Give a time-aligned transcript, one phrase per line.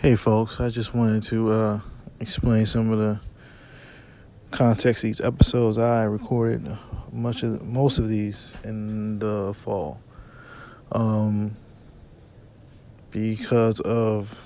[0.00, 1.80] Hey, folks, I just wanted to uh,
[2.20, 3.20] explain some of the
[4.50, 5.76] context of these episodes.
[5.76, 6.74] I recorded
[7.12, 10.00] much of most of these in the fall,
[10.90, 11.54] um,
[13.10, 14.42] because of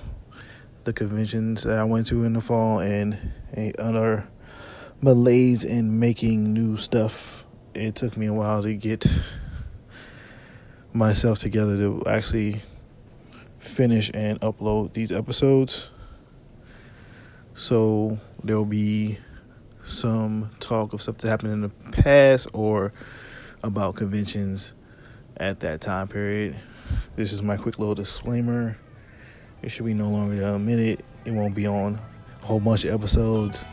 [0.83, 3.17] the conventions that I went to in the fall and
[3.79, 4.27] other
[4.99, 7.45] malaise in making new stuff.
[7.73, 9.07] It took me a while to get
[10.91, 12.61] myself together to actually
[13.65, 15.89] finish and upload these episodes.
[17.53, 19.19] So there will be
[19.83, 22.93] some talk of stuff that happened in the past or
[23.63, 24.73] about conventions
[25.37, 26.55] at that time period.
[27.15, 28.77] This is my quick little disclaimer.
[29.61, 31.03] It should be no longer than a minute.
[31.23, 31.99] It won't be on
[32.41, 33.65] a whole bunch of episodes.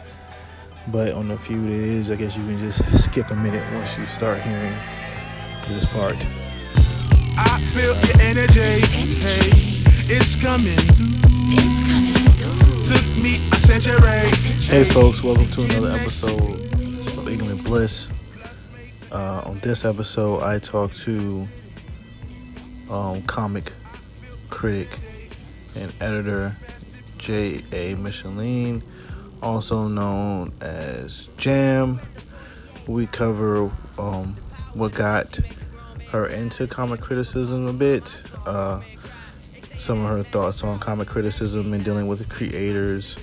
[0.88, 3.96] But on a few it is, I guess you can just skip a minute once
[3.96, 4.74] you start hearing
[5.68, 6.16] this part.
[7.37, 8.80] I feel your energy.
[8.80, 9.71] Hey,
[10.15, 10.77] it's coming.
[12.85, 14.29] Took me a century.
[14.69, 16.38] Hey, folks, welcome to another episode
[17.16, 18.10] of Ignorant Bliss.
[19.10, 21.49] Uh, on this episode, I talk to
[22.91, 23.73] um, comic
[24.51, 24.99] critic
[25.77, 26.57] and editor
[27.16, 27.95] J.A.
[27.95, 28.82] Micheline,
[29.41, 32.01] also known as Jam.
[32.87, 34.37] We cover um,
[34.74, 35.41] what got
[36.10, 38.82] her into comic criticism a bit, uh,
[39.83, 43.19] some of her thoughts on comic criticism and dealing with the creators,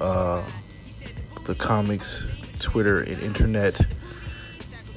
[0.00, 0.42] uh,
[1.44, 2.26] the comics,
[2.60, 3.78] Twitter, and internet,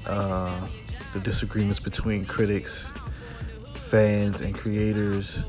[0.05, 0.67] uh,
[1.11, 2.93] the disagreements between critics,
[3.73, 5.43] fans, and creators,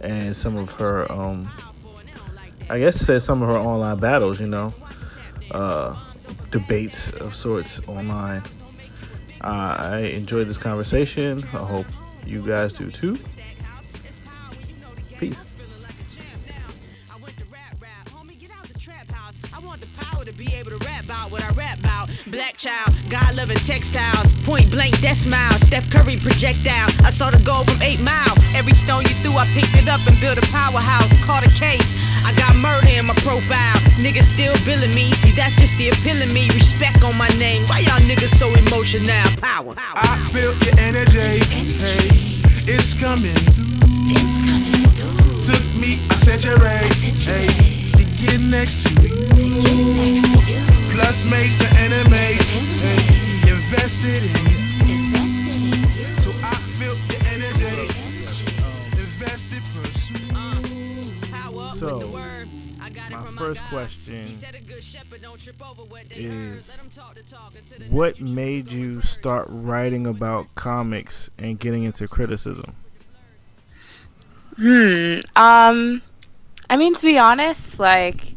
[0.00, 1.48] and some of her, um,
[2.68, 4.74] I guess, said some of her online battles, you know,
[5.52, 5.96] uh,
[6.50, 8.42] debates of sorts online.
[9.42, 11.44] I enjoyed this conversation.
[11.52, 11.86] I hope
[12.26, 13.16] you guys do too.
[15.20, 15.44] Peace.
[17.12, 17.36] I went
[20.24, 22.08] to be able to rap about what I rap about.
[22.28, 26.88] Black child, God loving textiles, point blank death smile, Steph Curry projectile.
[27.04, 28.32] I saw the goal from eight mile.
[28.56, 31.12] Every stone you threw, I picked it up and built a powerhouse.
[31.28, 31.84] Caught a case.
[32.24, 33.76] I got murder in my profile.
[34.00, 35.12] Niggas still billing me.
[35.20, 36.48] See, that's just the appeal of me.
[36.56, 37.60] Respect on my name.
[37.68, 39.20] Why y'all niggas so emotional?
[39.36, 39.74] Power.
[39.76, 41.44] I feel your energy.
[41.52, 43.36] Hey, it's coming.
[43.36, 43.79] Took
[46.30, 47.10] me a century.
[47.24, 50.22] Hey, to get next to me.
[50.92, 52.46] Plus make some enemies.
[52.80, 54.44] Hey, invested in
[54.88, 55.00] you.
[56.20, 57.88] So I feel your energy.
[58.98, 60.30] Invested pursuit.
[61.76, 61.90] So,
[63.10, 64.26] my first question
[66.12, 66.72] is
[67.88, 72.74] what made you start writing about comics and getting into criticism?
[74.56, 75.20] Hmm.
[75.36, 76.02] Um.
[76.70, 78.36] I mean, to be honest, like,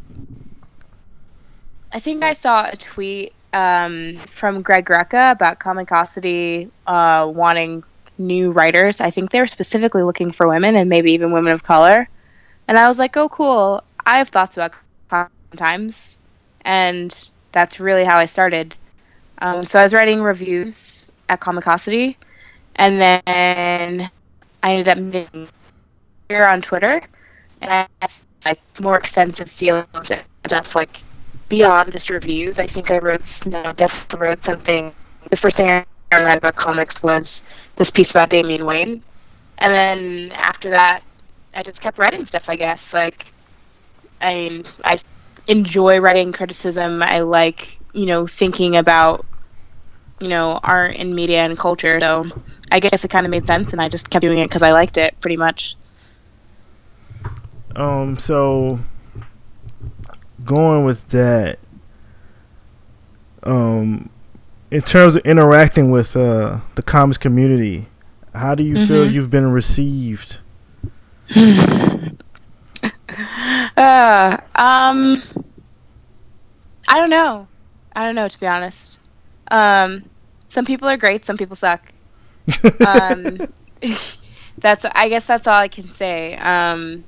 [1.92, 7.84] I think I saw a tweet um, from Greg Rucka about Comicosity uh, wanting
[8.18, 9.00] new writers.
[9.00, 12.08] I think they were specifically looking for women and maybe even women of color.
[12.66, 13.84] And I was like, oh, cool.
[14.04, 14.72] I have thoughts about
[15.52, 16.18] sometimes.
[16.62, 18.74] And that's really how I started.
[19.38, 22.16] Um, so I was writing reviews at Comicosity.
[22.74, 24.10] And then
[24.60, 25.48] I ended up meeting
[26.30, 27.00] her on Twitter.
[27.64, 28.12] And I had
[28.44, 31.02] like more extensive feelings and stuff like
[31.48, 32.58] beyond just reviews.
[32.58, 34.94] I think I wrote, no, definitely wrote something.
[35.30, 37.42] The first thing I read about comics was
[37.76, 39.02] this piece about Damian Wayne.
[39.58, 41.02] And then after that,
[41.54, 42.92] I just kept writing stuff, I guess.
[42.92, 43.32] Like,
[44.20, 45.00] I mean, I
[45.46, 47.02] enjoy writing criticism.
[47.02, 49.24] I like, you know, thinking about,
[50.20, 51.98] you know, art and media and culture.
[51.98, 52.26] So
[52.70, 54.72] I guess it kind of made sense, and I just kept doing it because I
[54.72, 55.76] liked it, pretty much.
[57.76, 58.80] Um, so
[60.44, 61.58] going with that,
[63.42, 64.10] um,
[64.70, 67.86] in terms of interacting with uh, the comics community,
[68.34, 68.86] how do you mm-hmm.
[68.86, 70.38] feel you've been received?
[71.36, 72.08] uh,
[73.76, 75.22] um,
[76.88, 77.48] I don't know.
[77.94, 78.98] I don't know to be honest.
[79.50, 80.04] Um,
[80.48, 81.82] some people are great, some people suck.
[82.86, 83.48] um,
[84.58, 86.36] that's I guess that's all I can say.
[86.36, 87.04] Um,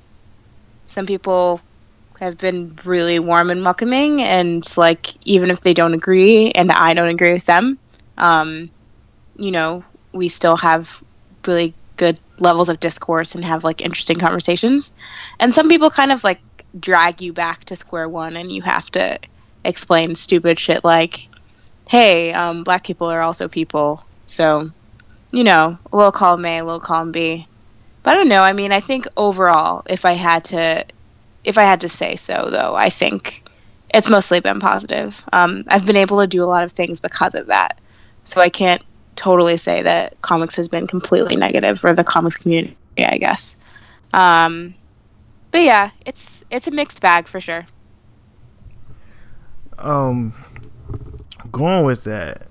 [0.87, 1.61] some people
[2.21, 6.95] have been really warm and welcoming, and like even if they don't agree and I
[6.95, 7.79] don't agree with them,
[8.17, 8.71] um,
[9.37, 11.03] you know, we still have
[11.47, 14.93] really good levels of discourse and have like interesting conversations.
[15.41, 16.41] And some people kind of like
[16.79, 19.19] drag you back to square one, and you have to
[19.65, 21.29] explain stupid shit like,
[21.89, 24.71] "Hey, um, black people are also people," so
[25.33, 27.47] you know, a little column A, little column B.
[28.07, 28.41] But I don't know.
[28.41, 30.85] I mean, I think overall, if I had to
[31.43, 33.43] if I had to say so, though, I think
[33.93, 35.21] it's mostly been positive.
[35.33, 37.81] Um, I've been able to do a lot of things because of that.
[38.23, 38.81] So I can't
[39.17, 43.57] totally say that comics has been completely negative for the comics community, I guess.
[44.15, 44.77] Um,
[45.51, 47.67] but yeah, it's it's a mixed bag for sure.
[49.81, 50.33] Um,
[51.51, 52.47] going with that,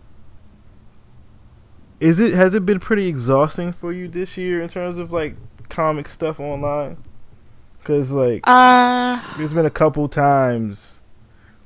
[2.06, 5.36] is it has it been pretty exhausting for you this year in terms of like
[5.70, 6.98] comic stuff online?
[7.80, 11.00] Because like, Uh, there's been a couple times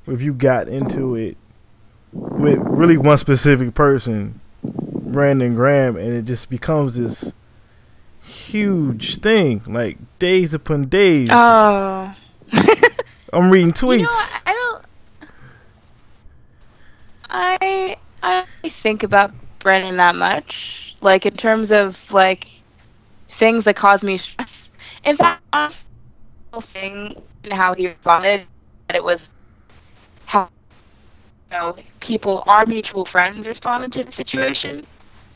[0.08, 1.36] if you got into it
[2.14, 7.34] with really one specific person, Brandon Graham, and it just becomes this
[8.22, 11.30] huge thing, like days upon days.
[11.32, 12.16] oh.
[13.34, 14.00] I'm reading tweets.
[14.00, 14.86] You know, I I don't.
[17.30, 17.98] I
[18.64, 20.96] I think about Brandon that much.
[21.02, 22.48] Like in terms of like
[23.30, 24.72] things that cause me stress.
[25.04, 25.42] In fact,
[26.52, 28.46] the thing and how he responded,
[28.88, 29.32] that it was
[30.26, 30.50] how
[31.52, 34.86] you know people, our mutual friends, responded to the situation,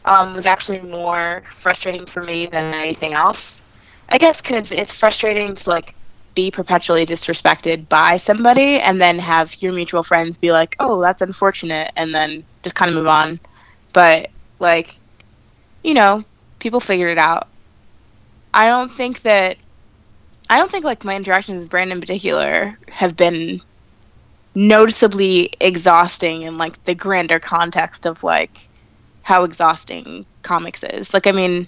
[0.05, 3.63] um, was actually more frustrating for me than anything else.
[4.09, 5.95] I guess because it's frustrating to like
[6.35, 11.21] be perpetually disrespected by somebody and then have your mutual friends be like, "Oh, that's
[11.21, 13.39] unfortunate," and then just kind of move on.
[13.93, 14.29] But
[14.59, 14.95] like,
[15.83, 16.25] you know,
[16.59, 17.47] people figured it out.
[18.53, 19.57] I don't think that
[20.49, 23.61] I don't think like my interactions with Brandon in particular have been
[24.55, 28.67] noticeably exhausting in like the grander context of like
[29.23, 31.13] how exhausting comics is.
[31.13, 31.67] Like I mean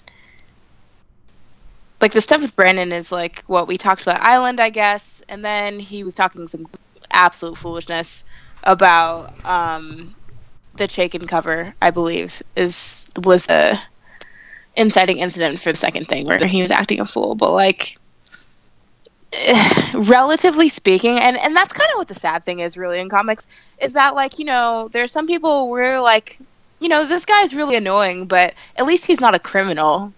[2.00, 5.44] like the stuff with Brandon is like what we talked about Island, I guess, and
[5.44, 6.66] then he was talking some
[7.10, 8.24] absolute foolishness
[8.62, 10.14] about um
[10.76, 13.78] the Chaykin cover, I believe, is was the
[14.76, 17.34] inciting incident for the second thing where he was acting a fool.
[17.34, 17.98] But like
[19.94, 23.48] relatively speaking and and that's kind of what the sad thing is really in comics
[23.80, 26.38] is that like you know there's some people where like
[26.78, 30.12] you know this guy's really annoying but at least he's not a criminal.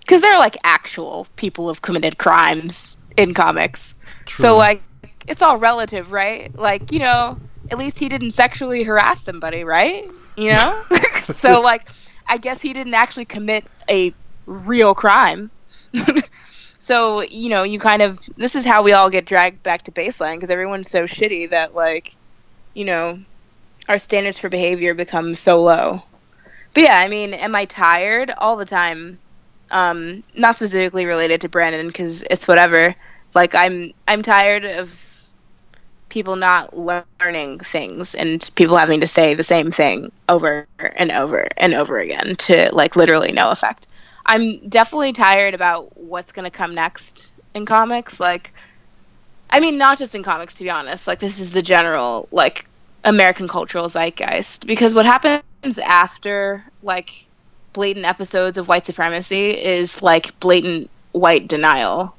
[0.00, 3.94] Because they're like actual people who've committed crimes in comics.
[4.26, 4.82] So like
[5.28, 6.52] it's all relative right?
[6.58, 7.38] Like you know
[7.72, 10.08] at least he didn't sexually harass somebody right?
[10.36, 10.82] You know?
[11.16, 11.88] So like
[12.26, 14.14] i guess he didn't actually commit a
[14.46, 15.50] real crime.
[16.82, 19.92] So you know you kind of this is how we all get dragged back to
[19.92, 22.16] baseline because everyone's so shitty that like
[22.74, 23.20] you know
[23.88, 26.02] our standards for behavior become so low.
[26.74, 28.32] But yeah i mean am i tired?
[28.36, 29.20] All the time.
[29.70, 32.96] Um not specifically related to brandon because it's whatever.
[33.32, 34.88] Like i'm i'm tired of
[36.12, 41.48] people not learning things and people having to say the same thing over and over
[41.56, 43.86] and over again to like literally no effect
[44.24, 48.20] I'm definitely tired about what's going to come next in comics.
[48.20, 48.52] Like,
[49.50, 51.08] I mean, not just in comics, to be honest.
[51.08, 52.66] Like, this is the general, like,
[53.04, 54.66] American cultural zeitgeist.
[54.66, 57.26] Because what happens after, like,
[57.72, 62.14] blatant episodes of white supremacy is, like, blatant white denial.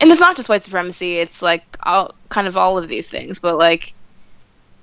[0.00, 3.38] And it's not just white supremacy, it's, like, all, kind of all of these things.
[3.38, 3.92] But, like,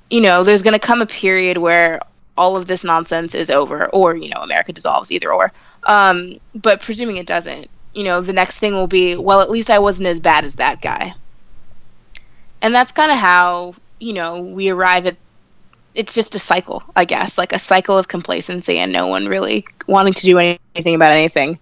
[0.09, 2.01] you know, there's going to come a period where
[2.37, 5.51] all of this nonsense is over, or, you know, America dissolves, either or.
[5.83, 9.71] Um, but presuming it doesn't, you know, the next thing will be, well, at least
[9.71, 11.15] I wasn't as bad as that guy.
[12.61, 15.17] And that's kind of how, you know, we arrive at
[15.97, 19.65] it's just a cycle, I guess, like a cycle of complacency and no one really
[19.87, 21.57] wanting to do anything about anything.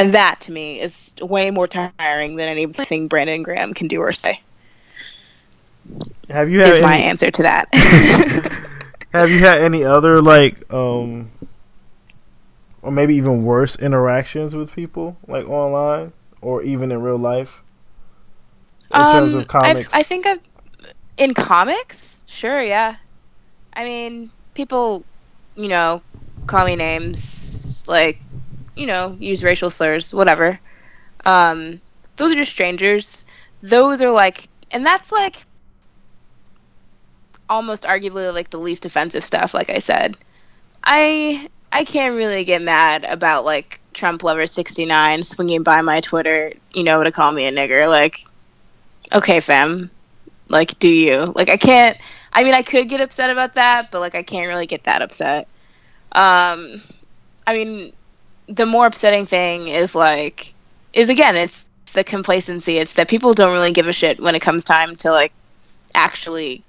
[0.00, 4.12] And that to me is way more tiring than anything Brandon Graham can do or
[4.12, 4.40] say.
[6.28, 7.68] Have you had Is my any, answer to that.
[9.14, 11.30] have you had any other like um
[12.82, 17.62] or maybe even worse interactions with people like online or even in real life
[18.94, 19.88] in terms Um, of comics?
[19.92, 20.40] I've, I think I've
[21.18, 22.96] in comics, sure, yeah.
[23.72, 25.04] I mean, people,
[25.56, 26.02] you know,
[26.46, 28.20] call me names, like,
[28.80, 30.58] you know, use racial slurs, whatever.
[31.26, 31.82] Um,
[32.16, 33.26] those are just strangers.
[33.60, 35.36] Those are like, and that's like
[37.46, 39.52] almost arguably like the least offensive stuff.
[39.52, 40.16] Like I said,
[40.82, 46.00] I I can't really get mad about like Trump lover sixty nine swinging by my
[46.00, 47.86] Twitter, you know, to call me a nigger.
[47.86, 48.16] Like,
[49.12, 49.90] okay, fam,
[50.48, 51.34] like, do you?
[51.36, 51.98] Like, I can't.
[52.32, 55.02] I mean, I could get upset about that, but like, I can't really get that
[55.02, 55.48] upset.
[56.12, 56.80] Um,
[57.46, 57.92] I mean,
[58.50, 60.52] the more upsetting thing is like,
[60.92, 62.78] is again, it's the complacency.
[62.78, 65.32] It's that people don't really give a shit when it comes time to like
[65.94, 66.62] actually,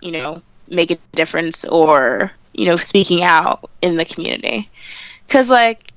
[0.00, 4.68] you know, make a difference or you know, speaking out in the community.
[5.26, 5.90] Because like,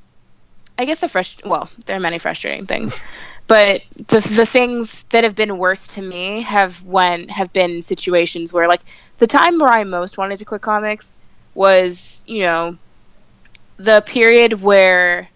[0.78, 2.98] I guess the frust well, there are many frustrating things,
[3.48, 8.54] but the the things that have been worse to me have when have been situations
[8.54, 8.82] where like
[9.18, 11.18] the time where I most wanted to quit comics
[11.54, 12.78] was you know
[13.78, 15.30] the period where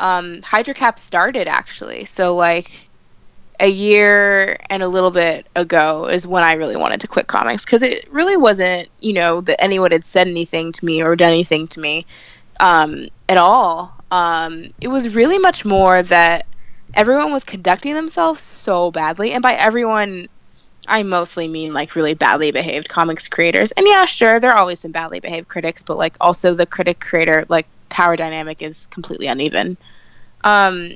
[0.00, 2.04] um, Hydra Cap started actually.
[2.04, 2.88] So like
[3.58, 7.64] a year and a little bit ago is when I really wanted to quit comics
[7.64, 11.30] because it really wasn't you know that anyone had said anything to me or done
[11.30, 12.04] anything to me
[12.60, 13.94] um, at all.
[14.10, 16.46] Um, it was really much more that
[16.94, 20.28] everyone was conducting themselves so badly, and by everyone.
[20.88, 23.72] I mostly mean like really badly behaved comics creators.
[23.72, 27.00] And yeah, sure, there are always some badly behaved critics, but like also the critic
[27.00, 29.78] creator like power dynamic is completely uneven.
[30.44, 30.92] Um,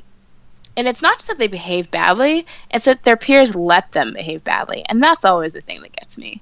[0.77, 4.43] and it's not just that they behave badly; it's that their peers let them behave
[4.43, 6.41] badly, and that's always the thing that gets me.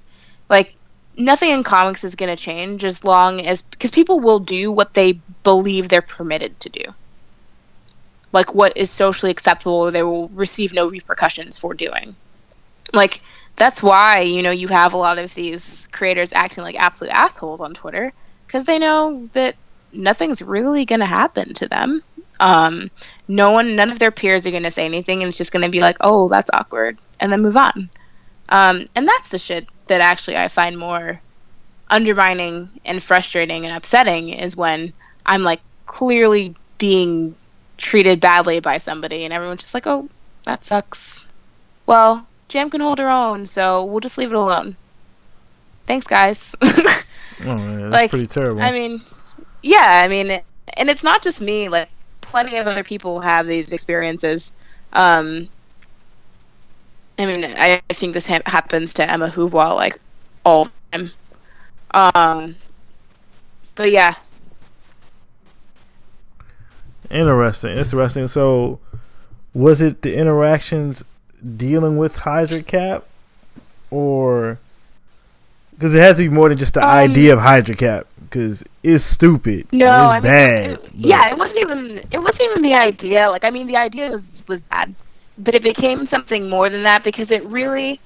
[0.50, 0.76] Like
[1.16, 4.92] nothing in comics is going to change as long as because people will do what
[4.92, 5.12] they
[5.44, 6.84] believe they're permitted to do.
[8.30, 12.14] Like what is socially acceptable, they will receive no repercussions for doing.
[12.92, 13.22] Like
[13.56, 17.62] that's why you know you have a lot of these creators acting like absolute assholes
[17.62, 18.12] on Twitter
[18.46, 19.56] because they know that
[19.92, 22.02] nothing's really going to happen to them.
[22.38, 22.90] Um,
[23.28, 25.64] no one, none of their peers are going to say anything, and it's just going
[25.64, 27.90] to be like, "Oh, that's awkward," and then move on.
[28.48, 31.20] Um, and that's the shit that actually I find more
[31.88, 34.92] undermining and frustrating and upsetting is when
[35.26, 37.36] I'm like clearly being
[37.76, 40.08] treated badly by somebody, and everyone's just like, "Oh,
[40.44, 41.28] that sucks."
[41.86, 44.76] Well, Jam can hold her own, so we'll just leave it alone.
[45.84, 46.54] Thanks, guys.
[46.62, 46.74] oh,
[47.44, 48.62] man, that's like, pretty terrible.
[48.62, 49.00] I mean,
[49.62, 50.30] yeah, I mean,
[50.76, 51.68] and it's not just me.
[51.68, 51.90] Like,
[52.20, 54.52] plenty of other people have these experiences.
[54.92, 55.48] Um,
[57.18, 59.98] I mean, I, I think this ha- happens to Emma Houxbois like
[60.44, 61.12] all the time.
[61.92, 62.56] Um,
[63.74, 64.14] but yeah,
[67.10, 67.76] Interesting.
[67.78, 68.28] Interesting.
[68.28, 68.78] So,
[69.54, 71.04] was it the interactions
[71.56, 73.04] dealing with Hydra Cap,
[73.90, 74.58] or
[75.72, 78.06] because it has to be more than just the Um, idea of Hydra Cap?
[78.30, 79.66] Because it's stupid.
[79.72, 80.70] No, it's I mean, bad.
[80.70, 83.28] it- yeah, it wasn't even it wasn't even the idea.
[83.28, 84.94] Like, I mean, the idea was was bad,
[85.36, 87.98] but it became something more than that because it really,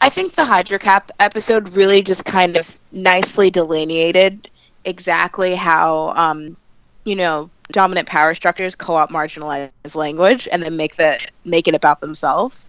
[0.00, 4.50] I think the Hydra Cap episode really just kind of nicely delineated
[4.84, 6.56] exactly how, um,
[7.04, 12.00] you know, dominant power structures co-opt marginalized language and then make the make it about
[12.00, 12.68] themselves.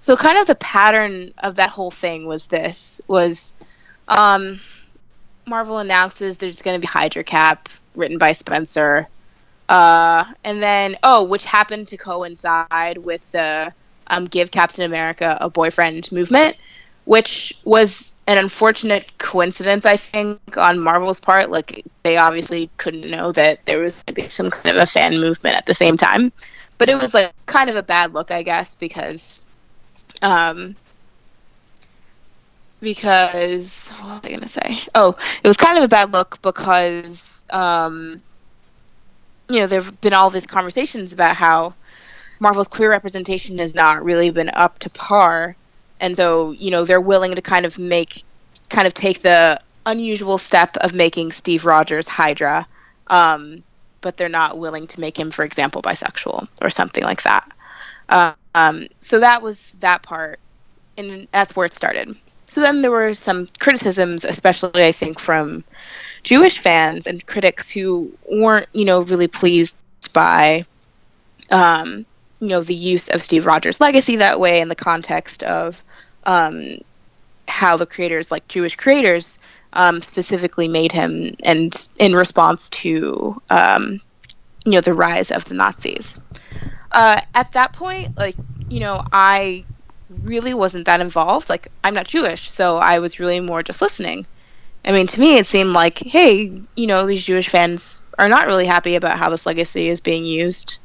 [0.00, 3.54] So, kind of the pattern of that whole thing was this was.
[4.08, 4.60] Um,
[5.50, 9.08] Marvel announces there's going to be Hydra Cap written by Spencer.
[9.68, 13.74] Uh, and then, oh, which happened to coincide with the
[14.06, 16.56] um, Give Captain America a Boyfriend movement,
[17.04, 21.50] which was an unfortunate coincidence, I think, on Marvel's part.
[21.50, 24.86] Like, they obviously couldn't know that there was going to be some kind of a
[24.86, 26.32] fan movement at the same time.
[26.78, 29.46] But it was, like, kind of a bad look, I guess, because.
[30.22, 30.76] Um,
[32.80, 34.78] because what was I gonna say?
[34.94, 38.22] Oh, it was kind of a bad look because um,
[39.48, 41.74] you know there've been all these conversations about how
[42.40, 45.56] Marvel's queer representation has not really been up to par,
[46.00, 48.24] and so you know they're willing to kind of make,
[48.68, 52.66] kind of take the unusual step of making Steve Rogers Hydra,
[53.08, 53.62] um,
[54.00, 57.50] but they're not willing to make him, for example, bisexual or something like that.
[58.54, 60.40] Um, so that was that part,
[60.96, 62.16] and that's where it started.
[62.50, 65.62] So then there were some criticisms, especially I think from
[66.24, 69.78] Jewish fans and critics who weren't, you know, really pleased
[70.12, 70.66] by,
[71.50, 72.04] um,
[72.40, 75.80] you know, the use of Steve Rogers' legacy that way in the context of
[76.24, 76.78] um,
[77.46, 79.38] how the creators, like Jewish creators,
[79.72, 84.00] um, specifically made him, and in response to, um,
[84.64, 86.20] you know, the rise of the Nazis.
[86.90, 88.34] Uh, at that point, like,
[88.68, 89.64] you know, I
[90.22, 91.48] really wasn't that involved.
[91.48, 94.26] Like, I'm not Jewish, so I was really more just listening.
[94.84, 98.46] I mean, to me, it seemed like, hey, you know, these Jewish fans are not
[98.46, 100.78] really happy about how this legacy is being used.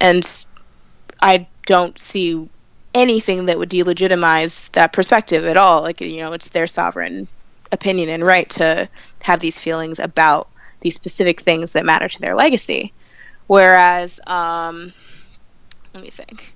[0.00, 0.24] And
[1.20, 2.48] I don't see
[2.94, 5.80] anything that would delegitimize that perspective at all.
[5.82, 7.26] Like, you know, it's their sovereign
[7.70, 8.88] opinion and right to
[9.22, 10.48] have these feelings about
[10.80, 12.92] these specific things that matter to their legacy.
[13.46, 14.92] Whereas, um,
[15.94, 16.54] let me think.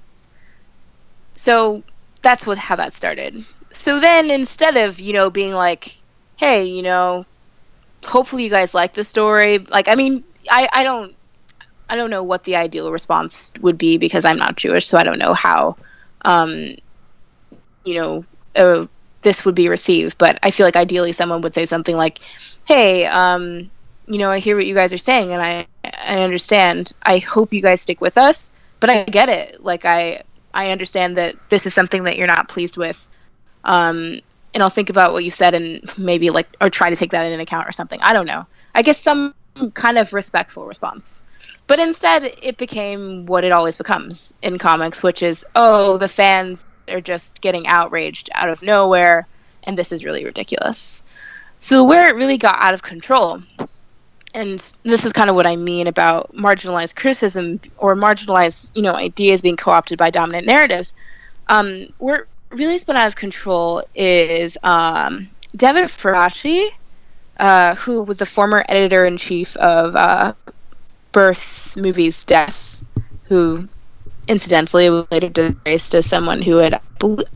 [1.35, 1.83] So
[2.26, 3.45] that's what how that started.
[3.71, 5.97] So then instead of, you know, being like,
[6.37, 7.25] hey, you know,
[8.04, 9.59] hopefully you guys like the story.
[9.59, 11.14] Like, I mean, I, I don't
[11.88, 15.04] I don't know what the ideal response would be because I'm not Jewish, so I
[15.04, 15.76] don't know how,
[16.25, 16.75] um,
[17.85, 18.25] you know,
[18.56, 18.87] uh,
[19.23, 20.18] this would be received.
[20.18, 22.18] But I feel like ideally someone would say something like,
[22.64, 23.71] "Hey, um,
[24.09, 26.92] you know, I hear what you guys are saying, and I I understand.
[27.04, 29.62] I hope you guys stick with us but I get it.
[29.64, 30.23] Like I
[30.57, 33.09] I understand that this is something that you're not pleased with.
[33.63, 34.21] Um,
[34.55, 37.27] and I'll think about what you said and maybe like or try to take that
[37.31, 38.01] into account or something.
[38.03, 38.47] I don't know.
[38.75, 39.35] I guess some
[39.75, 41.23] kind of respectful response.
[41.67, 46.65] But instead, it became what it always becomes in comics, which is, oh, the fans
[46.91, 49.27] are just getting outraged out of nowhere,
[49.65, 51.05] and this is really ridiculous.
[51.59, 53.43] So, where it really got out of control,
[54.37, 58.95] and this is kind of what I mean about marginalized criticism or marginalized, you know,
[58.95, 60.93] ideas being co-opted by dominant narratives.
[61.49, 66.69] Um, where really spun out of control is um, Devin Faraci,
[67.38, 70.35] uh, who was the former editor in chief of uh,
[71.12, 72.85] birth movies death
[73.25, 73.66] who
[74.28, 76.81] incidentally later disgraced as someone who had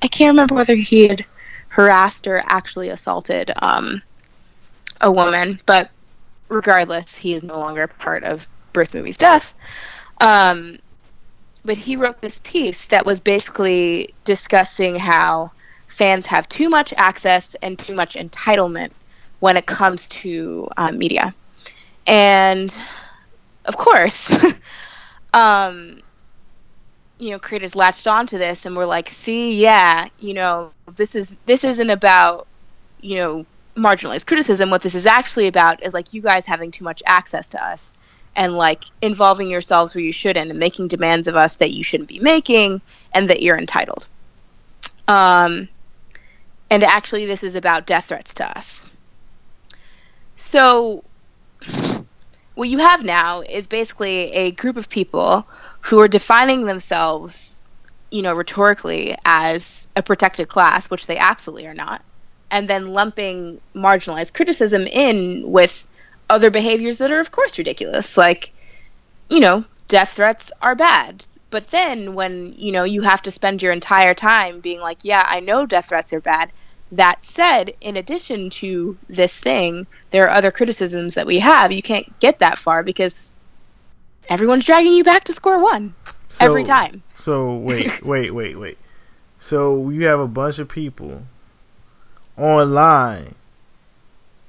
[0.03, 1.25] i can't remember whether he had
[1.69, 4.03] harassed or actually assaulted um,
[5.01, 5.91] a woman but
[6.51, 9.55] regardless he is no longer part of birth movies death.
[10.21, 10.79] Um,
[11.65, 15.53] but he wrote this piece that was basically discussing how
[15.89, 18.91] fans have too much access and too much entitlement
[19.41, 21.35] when it comes to uh, media.
[22.07, 22.77] And
[23.65, 24.35] of course,
[25.35, 26.01] um,
[27.19, 31.37] you know, creators latched onto this and were like, "See, yeah, you know, this is
[31.47, 32.47] this isn't about,
[33.01, 33.47] you know,
[33.77, 34.71] marginalized criticism.
[34.71, 37.97] What this is actually about is like you guys having too much access to us."
[38.37, 42.09] and like involving yourselves where you shouldn't and making demands of us that you shouldn't
[42.09, 42.81] be making
[43.13, 44.07] and that you're entitled.
[45.09, 45.69] Um,
[46.71, 48.89] and actually, this is about death threats to us.
[50.37, 51.03] So,
[52.55, 55.47] what you have now is basically a group of people
[55.81, 57.65] who are defining themselves,
[58.11, 62.05] you know, rhetorically as a protected class, which they absolutely are not,
[62.51, 65.87] and then lumping marginalized criticism in with
[66.29, 68.17] other behaviors that are, of course, ridiculous.
[68.17, 68.53] Like,
[69.29, 71.25] you know, death threats are bad.
[71.51, 75.25] But then when, you know, you have to spend your entire time being like, yeah,
[75.27, 76.53] I know death threats are bad,
[76.93, 81.73] that said, in addition to this thing, there are other criticisms that we have.
[81.73, 83.33] You can't get that far because
[84.29, 85.95] everyone's dragging you back to score one
[86.31, 87.03] so, every time.
[87.19, 88.79] So wait, wait, wait, wait.
[89.41, 91.23] So you have a bunch of people
[92.41, 93.35] online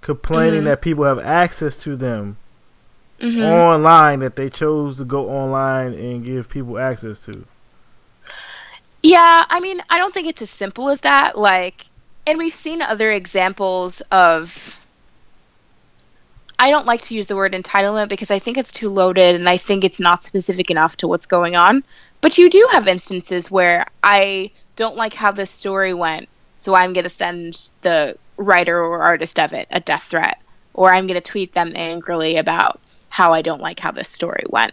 [0.01, 0.67] complaining mm-hmm.
[0.67, 2.37] that people have access to them
[3.19, 3.41] mm-hmm.
[3.41, 7.45] online that they chose to go online and give people access to.
[9.03, 11.37] Yeah, I mean, I don't think it's as simple as that.
[11.37, 11.85] Like,
[12.27, 14.79] and we've seen other examples of
[16.59, 19.49] I don't like to use the word entitlement because I think it's too loaded and
[19.49, 21.83] I think it's not specific enough to what's going on.
[22.21, 26.29] But you do have instances where I don't like how this story went,
[26.61, 30.39] so I'm going to send the writer or artist of it a death threat,
[30.75, 34.43] or I'm going to tweet them angrily about how I don't like how this story
[34.47, 34.71] went.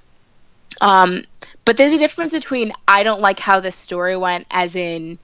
[0.82, 1.24] Um,
[1.64, 5.18] but there's a difference between I don't like how this story went, as in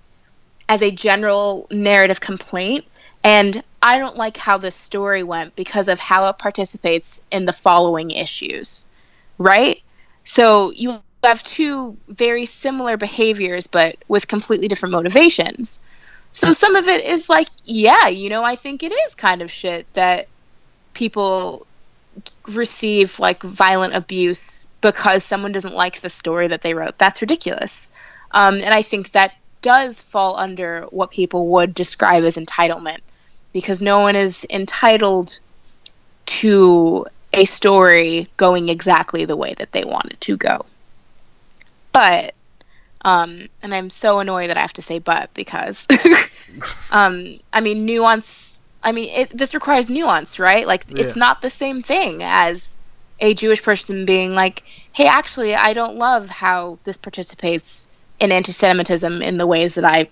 [0.67, 2.87] as a general narrative complaint.
[3.23, 7.53] And I don't like how this story went because of how it participates in the
[7.53, 8.87] following issues,
[9.37, 9.83] right?
[10.25, 15.81] So you have two very similar behaviors, but with completely different motivations.
[16.35, 19.53] So some of it is like, yeah, you know, I think it is kind of
[19.53, 20.27] shit that
[20.93, 21.65] people
[22.49, 26.99] receive like violent abuse because someone doesn't like the story that they wrote.
[26.99, 27.89] That's ridiculous.
[28.33, 32.99] Um, and I think that does fall under what people would describe as entitlement
[33.53, 35.39] because no one is entitled
[36.27, 40.67] to a story going exactly the way that they want it to go.
[41.93, 42.35] But,
[43.05, 45.87] um, and I'm so annoyed that I have to say but because,
[46.91, 50.67] um, I mean, nuance, I mean, it, this requires nuance, right?
[50.67, 51.03] Like, yeah.
[51.03, 52.79] it's not the same thing as
[53.21, 54.63] a Jewish person being like,
[54.93, 57.89] hey, actually, I don't love how this participates
[58.19, 60.09] in anti-Semitism in the ways that I,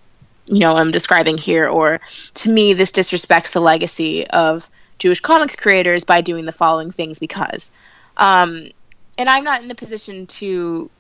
[0.47, 1.69] you know, am describing here.
[1.69, 2.01] Or
[2.35, 7.19] to me, this disrespects the legacy of Jewish comic creators by doing the following things
[7.19, 7.73] because.
[8.19, 8.69] Um,
[9.17, 10.91] and I'm not in a position to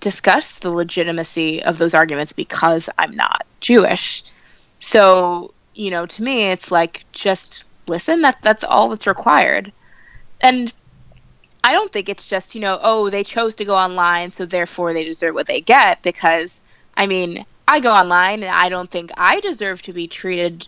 [0.00, 4.24] discuss the legitimacy of those arguments because I'm not Jewish.
[4.78, 8.22] So, you know, to me, it's like just listen.
[8.22, 9.72] That that's all that's required.
[10.40, 10.72] And
[11.62, 14.94] I don't think it's just, you know, oh, they chose to go online, so therefore
[14.94, 16.02] they deserve what they get.
[16.02, 16.62] Because,
[16.96, 20.66] I mean, I go online and I don't think I deserve to be treated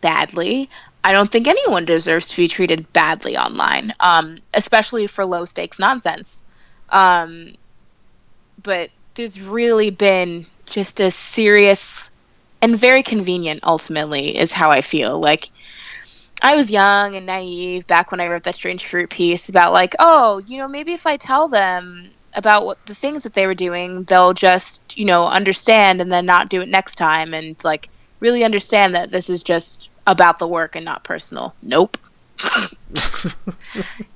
[0.00, 0.70] badly.
[1.04, 5.78] I don't think anyone deserves to be treated badly online, um, especially for low stakes
[5.78, 6.42] nonsense.
[6.88, 7.54] Um,
[8.62, 12.10] but there's really been just a serious
[12.62, 15.18] and very convenient, ultimately, is how I feel.
[15.18, 15.48] Like,
[16.42, 19.94] I was young and naive back when I wrote that Strange Fruit piece about like,
[19.98, 23.54] oh, you know, maybe if I tell them about what the things that they were
[23.54, 27.88] doing, they'll just, you know, understand and then not do it next time and like
[28.20, 31.54] really understand that this is just about the work and not personal.
[31.62, 31.98] Nope.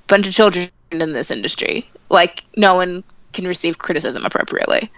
[0.07, 1.87] Bunch of children in this industry.
[2.09, 3.03] Like no one
[3.35, 4.91] can receive criticism appropriately.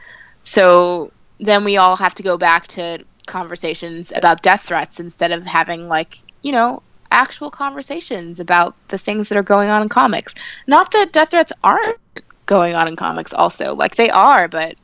[0.43, 5.45] So then we all have to go back to conversations about death threats instead of
[5.45, 10.35] having like, you know, actual conversations about the things that are going on in comics.
[10.67, 11.97] Not that death threats aren't
[12.45, 13.75] going on in comics also.
[13.75, 14.75] Like they are, but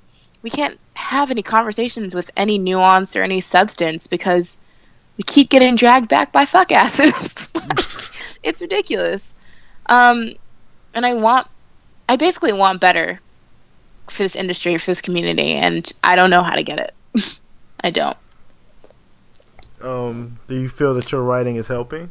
[0.42, 4.60] we can't have any conversations with any nuance or any substance because
[5.18, 7.50] we keep getting dragged back by fuck asses.
[8.44, 9.34] it's ridiculous.
[9.86, 10.34] Um,
[10.94, 11.48] and I want,
[12.10, 13.20] I basically want better
[14.10, 17.40] for this industry, for this community, and I don't know how to get it.
[17.84, 18.18] I don't.
[19.82, 22.10] Um, do you feel that your writing is helping?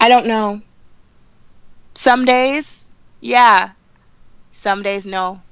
[0.00, 0.62] I don't know.
[1.94, 3.70] Some days, yeah.
[4.52, 5.42] Some days, no.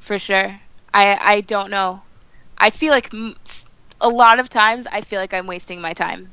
[0.00, 0.60] For sure.
[0.92, 2.02] I I don't know.
[2.58, 3.12] I feel like
[4.00, 6.32] a lot of times I feel like I'm wasting my time.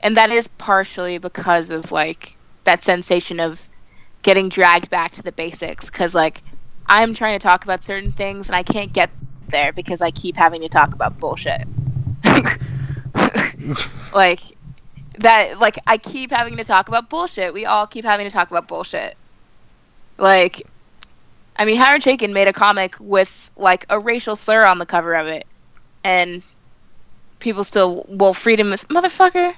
[0.00, 3.68] And that is partially because of like that sensation of
[4.24, 6.42] getting dragged back to the basics cuz like
[6.86, 9.10] I'm trying to talk about certain things and I can't get
[9.48, 11.68] there because I keep having to talk about bullshit.
[14.12, 14.40] like
[15.18, 17.54] that like I keep having to talk about bullshit.
[17.54, 19.16] We all keep having to talk about bullshit.
[20.18, 20.62] Like
[21.56, 25.14] I mean Howard Chaykin made a comic with like a racial slur on the cover
[25.14, 25.46] of it
[26.02, 26.42] and
[27.38, 29.54] people still well freedom is motherfucker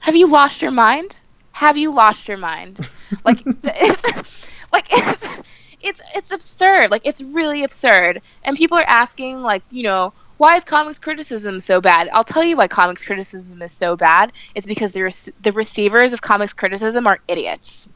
[0.00, 1.18] have you lost your mind
[1.56, 2.78] have you lost your mind
[3.24, 5.42] like it's, like it's
[5.80, 10.56] it's it's absurd like it's really absurd and people are asking like you know why
[10.56, 12.10] is comics criticism so bad?
[12.12, 14.32] I'll tell you why comics criticism is so bad.
[14.54, 17.88] It's because the the receivers of comics criticism are idiots.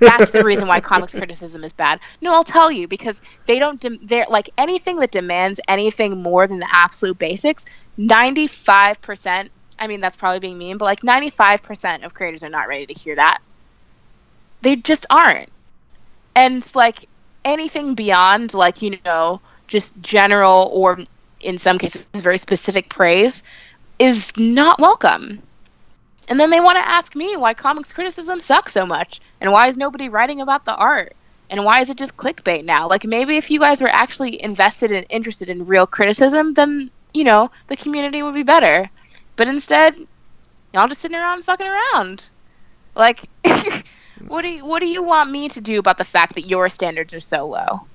[0.00, 2.00] That's the reason why comics criticism is bad.
[2.20, 3.80] No, I'll tell you because they don't.
[3.80, 7.64] De- they're like anything that demands anything more than the absolute basics.
[7.96, 9.52] Ninety five percent.
[9.82, 12.68] I mean, that's probably being mean, but like ninety five percent of creators are not
[12.68, 13.42] ready to hear that.
[14.60, 15.48] They just aren't.
[16.36, 17.08] And like
[17.44, 20.98] anything beyond, like you know, just general or
[21.40, 23.42] in some cases very specific praise
[23.98, 25.42] is not welcome.
[26.28, 29.66] And then they want to ask me why comics criticism sucks so much and why
[29.66, 31.12] is nobody writing about the art
[31.50, 32.88] and why is it just clickbait now?
[32.88, 37.24] Like maybe if you guys were actually invested and interested in real criticism, then you
[37.24, 38.88] know the community would be better.
[39.36, 39.96] But instead,
[40.72, 42.26] y'all just sitting around fucking around.
[42.94, 43.28] Like,
[44.26, 46.68] what do you, what do you want me to do about the fact that your
[46.68, 47.86] standards are so low?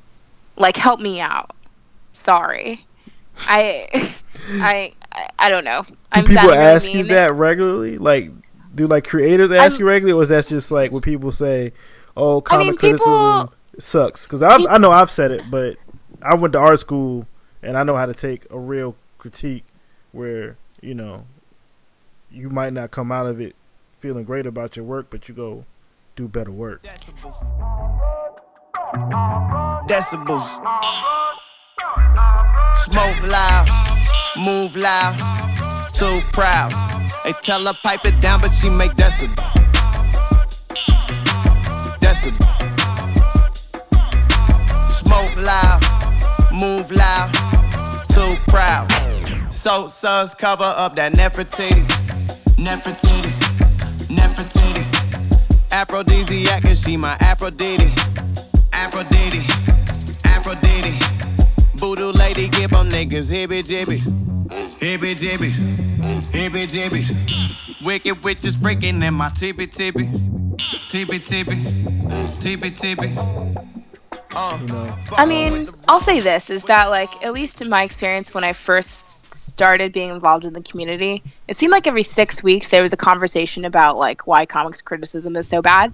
[0.55, 1.55] Like, help me out.
[2.13, 2.85] Sorry.
[3.37, 3.87] I,
[4.49, 4.93] I,
[5.37, 5.85] I don't know.
[6.11, 7.97] I'm do people ask you that regularly?
[7.97, 8.31] Like,
[8.73, 11.69] do like creators ask I'm, you regularly, or is that just like when people say,
[12.15, 14.25] "Oh, comic I mean, criticism people, sucks"?
[14.25, 15.77] Because I, I know I've said it, but
[16.21, 17.27] I went to art school
[17.61, 19.65] and I know how to take a real critique
[20.11, 21.15] where you know
[22.29, 23.55] you might not come out of it
[23.99, 25.65] feeling great about your work, but you go
[26.15, 26.83] do better work.
[29.87, 30.47] Decibels.
[32.77, 33.67] Smoke loud,
[34.37, 35.17] move loud,
[35.93, 36.71] too proud.
[37.23, 39.35] They tell her pipe it down, but she make decibel.
[41.99, 42.45] Decibel.
[44.91, 45.81] Smoke loud,
[46.53, 47.33] move loud,
[48.13, 48.87] too proud.
[49.57, 51.83] So suns cover up that Nefertiti,
[52.57, 53.31] Nefertiti,
[54.07, 55.71] Nefertiti.
[55.71, 57.91] Aphrodisiac, and she my Aphrodite,
[58.71, 59.43] Aphrodite,
[60.25, 60.99] Aphrodite.
[61.73, 64.05] Voodoo lady give them niggas hibby jibbies.
[64.79, 65.57] Hibby jibbies.
[66.31, 67.83] Hibby jibbies.
[67.83, 70.07] Wicked witches breaking in my tippy tippy.
[70.87, 71.63] Tippy tippy.
[72.39, 73.76] Tippy tippy.
[74.31, 78.53] I mean, I'll say this is that, like, at least in my experience when I
[78.53, 82.93] first started being involved in the community, it seemed like every six weeks there was
[82.93, 85.93] a conversation about, like, why comics criticism is so bad.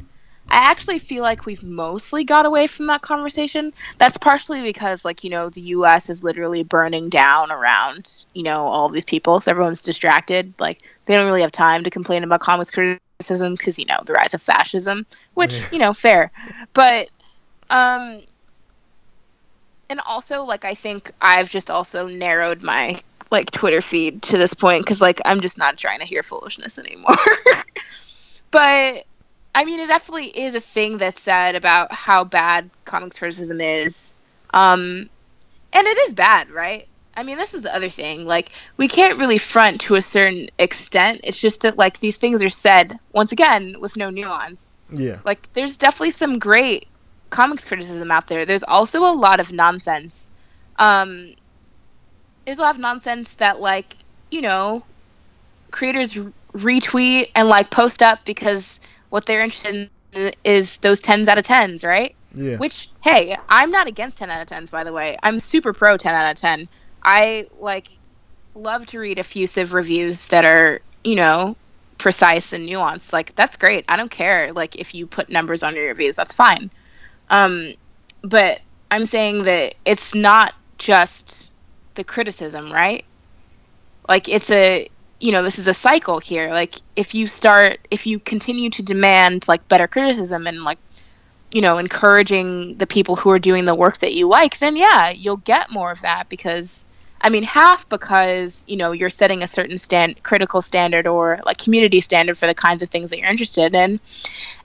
[0.49, 3.71] I actually feel like we've mostly got away from that conversation.
[3.97, 6.09] That's partially because, like, you know, the U.S.
[6.09, 10.53] is literally burning down around, you know, all these people, so everyone's distracted.
[10.59, 14.11] Like, they don't really have time to complain about comics criticism because, you know, the
[14.13, 16.29] rise of fascism, which, you know, fair.
[16.73, 17.07] But,
[17.73, 18.21] um,
[19.89, 24.53] and also, like, I think I've just also narrowed my, like, Twitter feed to this
[24.53, 27.15] point because, like, I'm just not trying to hear foolishness anymore.
[28.51, 29.05] but
[29.55, 34.15] I mean, it definitely is a thing that's said about how bad comics criticism is.
[34.53, 35.09] Um,
[35.73, 36.87] and it is bad, right?
[37.15, 38.25] I mean, this is the other thing.
[38.25, 41.21] Like, we can't really front to a certain extent.
[41.23, 44.79] It's just that, like, these things are said, once again, with no nuance.
[44.91, 45.19] Yeah.
[45.25, 46.87] Like, there's definitely some great
[47.33, 50.31] comics criticism out there, there's also a lot of nonsense.
[50.77, 51.33] Um,
[52.45, 53.95] there's a lot of nonsense that like
[54.31, 54.83] you know
[55.71, 56.17] creators
[56.53, 61.43] retweet and like post up because what they're interested in is those tens out of
[61.43, 62.15] tens, right?
[62.35, 62.57] Yeah.
[62.57, 65.17] Which, hey, I'm not against 10 out of 10s, by the way.
[65.21, 66.67] I'm super pro 10 out of 10.
[67.03, 67.87] I, like,
[68.55, 71.55] love to read effusive reviews that are, you know,
[71.97, 73.13] precise and nuanced.
[73.13, 73.85] Like, that's great.
[73.89, 76.15] I don't care, like, if you put numbers on your reviews.
[76.15, 76.71] That's fine.
[77.29, 77.73] Um,
[78.21, 81.51] but I'm saying that it's not just
[81.95, 83.05] the criticism, right?
[84.07, 84.87] Like, it's a,
[85.19, 86.49] you know, this is a cycle here.
[86.51, 90.79] Like, if you start, if you continue to demand, like, better criticism and, like,
[91.53, 95.11] you know, encouraging the people who are doing the work that you like, then yeah,
[95.11, 96.87] you'll get more of that because
[97.23, 101.57] I mean, half because, you know, you're setting a certain stand critical standard or like
[101.57, 104.01] community standard for the kinds of things that you're interested in.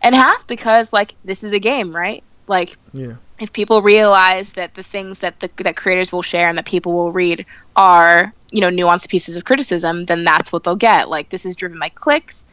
[0.03, 2.25] And half because like this is a game, right?
[2.49, 3.15] Like Yeah.
[3.39, 6.93] if people realize that the things that the that creators will share and that people
[6.93, 11.09] will read are, you know, nuanced pieces of criticism, then that's what they'll get.
[11.09, 12.47] Like this is driven by clicks.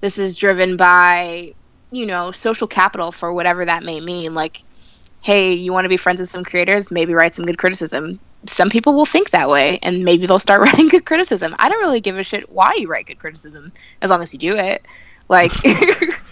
[0.00, 1.54] This is driven by
[1.90, 4.34] you know, social capital for whatever that may mean.
[4.34, 4.62] Like,
[5.20, 6.90] hey, you want to be friends with some creators?
[6.90, 8.18] Maybe write some good criticism.
[8.46, 11.54] Some people will think that way, and maybe they'll start writing good criticism.
[11.56, 14.40] I don't really give a shit why you write good criticism, as long as you
[14.40, 14.84] do it.
[15.28, 15.52] Like,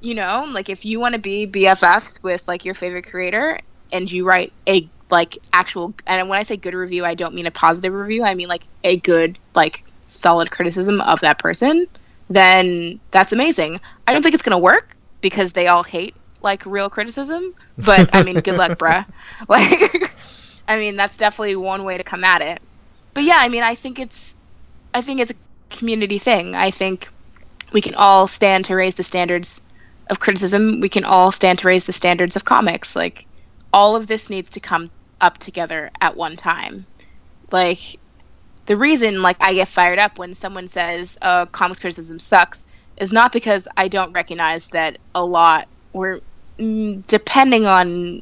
[0.00, 3.60] you know, like if you want to be BFFs with like your favorite creator,
[3.92, 7.46] and you write a like actual, and when I say good review, I don't mean
[7.46, 8.24] a positive review.
[8.24, 11.86] I mean like a good, like solid criticism of that person
[12.28, 13.80] then that's amazing.
[14.06, 17.54] I don't think it's gonna work because they all hate like real criticism.
[17.76, 19.06] But I mean, good luck, bruh.
[19.48, 20.14] Like,
[20.68, 22.60] I mean, that's definitely one way to come at it.
[23.14, 24.36] But yeah, I mean, I think it's,
[24.92, 25.34] I think it's a
[25.70, 26.54] community thing.
[26.54, 27.08] I think
[27.72, 29.62] we can all stand to raise the standards
[30.08, 30.80] of criticism.
[30.80, 32.96] We can all stand to raise the standards of comics.
[32.96, 33.26] Like,
[33.72, 34.90] all of this needs to come
[35.20, 36.86] up together at one time.
[37.50, 37.98] Like,
[38.68, 42.66] the reason like I get fired up when someone says uh, comics criticism sucks
[42.98, 46.20] is not because I don't recognize that a lot or
[46.58, 48.20] mm, depending on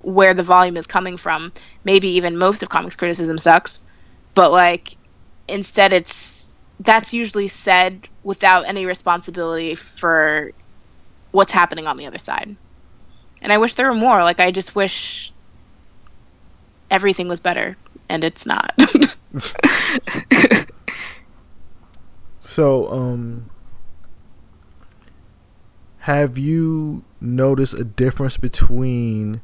[0.00, 1.52] where the volume is coming from,
[1.84, 3.84] maybe even most of comics criticism sucks,
[4.34, 4.96] but like
[5.48, 10.52] instead it's that's usually said without any responsibility for
[11.34, 12.56] what's happening on the other side.
[13.42, 14.22] And I wish there were more.
[14.22, 15.32] Like I just wish
[16.90, 17.76] everything was better
[18.08, 18.74] and it's not.
[22.46, 23.50] So, um,
[26.00, 29.40] have you noticed a difference between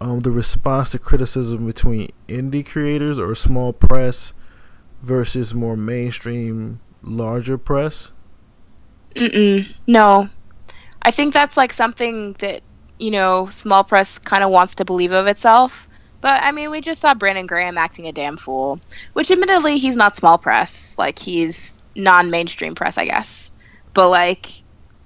[0.00, 4.32] um, the response to criticism between indie creators or small press
[5.02, 8.12] versus more mainstream, larger press?
[9.16, 9.74] Mm-mm.
[9.86, 10.28] No.
[11.02, 12.62] I think that's like something that,
[12.98, 15.88] you know, small press kind of wants to believe of itself.
[16.20, 18.80] But I mean, we just saw Brandon Graham acting a damn fool,
[19.12, 23.52] which admittedly he's not small press, like he's non-mainstream press, I guess.
[23.94, 24.46] But like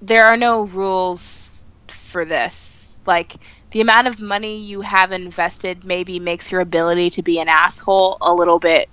[0.02, 3.00] there are no rules for this.
[3.06, 3.36] Like
[3.70, 8.18] the amount of money you have invested maybe makes your ability to be an asshole
[8.20, 8.88] a little bit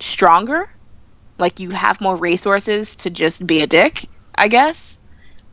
[0.00, 0.68] stronger.
[1.38, 4.98] Like you have more resources to just be a dick, I guess.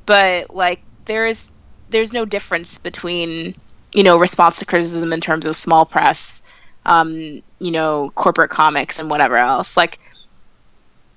[0.06, 1.52] But like there is
[1.90, 3.56] there's no difference between
[3.94, 6.44] you know response to criticism in terms of small press
[6.86, 10.00] um, you know corporate comics and whatever else like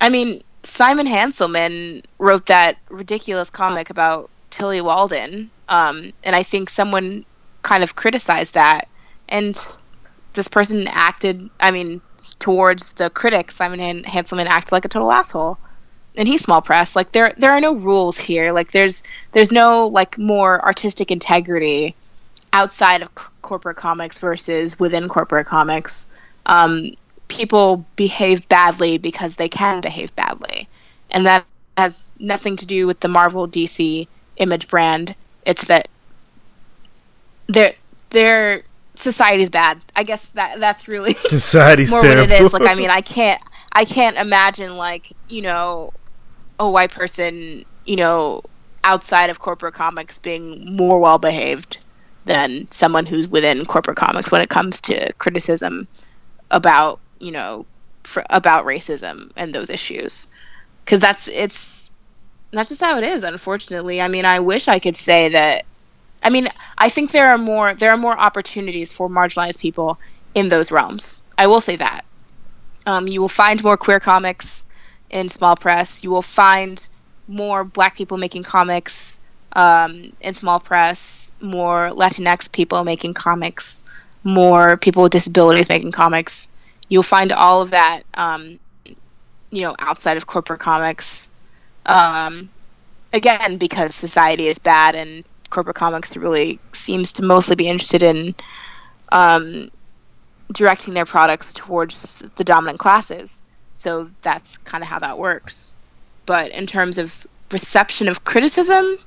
[0.00, 6.68] i mean simon hanselmann wrote that ridiculous comic about tillie walden um, and i think
[6.68, 7.24] someone
[7.62, 8.88] kind of criticized that
[9.29, 9.79] and
[10.35, 12.00] this person acted i mean
[12.34, 15.58] towards the critics, simon Han- hanselmann acted like a total asshole.
[16.16, 16.94] And he's small press.
[16.94, 18.52] Like there there are no rules here.
[18.52, 21.96] Like there's there's no like more artistic integrity
[22.52, 26.08] outside of c- corporate comics versus within corporate comics.
[26.46, 26.92] Um,
[27.26, 30.68] people behave badly because they can behave badly,
[31.10, 31.44] and that
[31.76, 34.06] has nothing to do with the Marvel DC
[34.37, 35.14] image brand.
[35.44, 35.88] It's that
[37.48, 37.74] their
[38.10, 38.62] their
[38.94, 39.80] society's bad.
[39.94, 42.22] I guess that that's really Society's more terrible.
[42.22, 42.52] what it is.
[42.52, 43.40] Like I mean, I can't
[43.72, 45.92] I can't imagine like you know
[46.59, 48.42] a white person you know
[48.85, 51.78] outside of corporate comics being more well behaved
[52.26, 55.88] than someone who's within corporate comics when it comes to criticism
[56.50, 57.66] about you know
[58.30, 60.28] about racism and those issues
[60.85, 61.90] because that's it's
[62.50, 65.64] that's just how it is unfortunately i mean i wish i could say that
[66.24, 69.98] i mean i think there are more there are more opportunities for marginalized people
[70.34, 72.04] in those realms i will say that
[72.87, 74.66] um, you will find more queer comics
[75.10, 76.88] in small press you will find
[77.28, 79.20] more black people making comics
[79.54, 83.84] um, in small press, more Latinx people making comics,
[84.24, 86.50] more people with disabilities making comics.
[86.88, 88.58] You'll find all of that, um,
[89.50, 91.28] you know, outside of corporate comics.
[91.87, 92.50] Um,
[93.12, 95.24] again, because society is bad and
[95.55, 98.35] corporate comics really seems to mostly be interested in
[99.12, 99.71] um,
[100.53, 103.43] directing their products towards the dominant classes.
[103.73, 105.77] So that's kind of how that works.
[106.27, 108.99] But in terms of reception of criticism,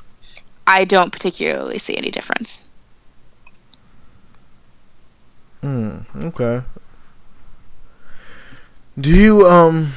[0.65, 2.69] I don't particularly see any difference.
[5.61, 5.99] Hmm.
[6.15, 6.61] Okay.
[8.99, 9.93] Do you um?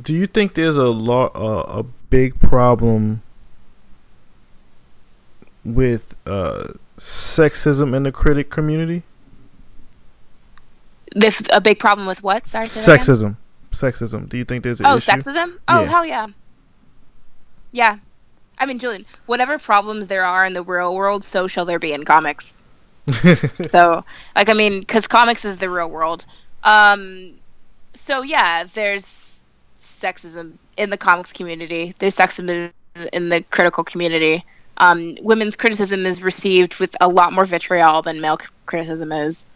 [0.00, 3.22] Do you think there's a lot uh, a big problem
[5.64, 9.02] with uh, sexism in the critic community?
[11.14, 12.46] If a big problem with what?
[12.46, 12.64] Sorry.
[12.66, 13.36] Sexism.
[13.70, 14.28] Sexism.
[14.28, 15.10] Do you think there's an Oh, issue?
[15.10, 15.58] sexism?
[15.68, 15.88] Oh, Yeah.
[15.88, 16.26] hell yeah.
[17.70, 17.96] Yeah.
[18.58, 21.92] I mean, Julian, whatever problems there are in the real world, so shall there be
[21.92, 22.62] in comics.
[23.62, 24.04] so,
[24.36, 26.24] like, I mean, because comics is the real world.
[26.62, 27.34] Um,
[27.94, 29.44] so yeah, there's
[29.76, 31.94] sexism in the comics community.
[31.98, 32.70] There's sexism
[33.12, 34.44] in the critical community.
[34.76, 39.46] Um, women's criticism is received with a lot more vitriol than male c- criticism is,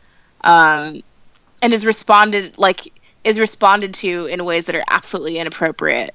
[0.42, 1.02] um,
[1.62, 2.92] and is responded like
[3.24, 6.14] is responded to in ways that are absolutely inappropriate.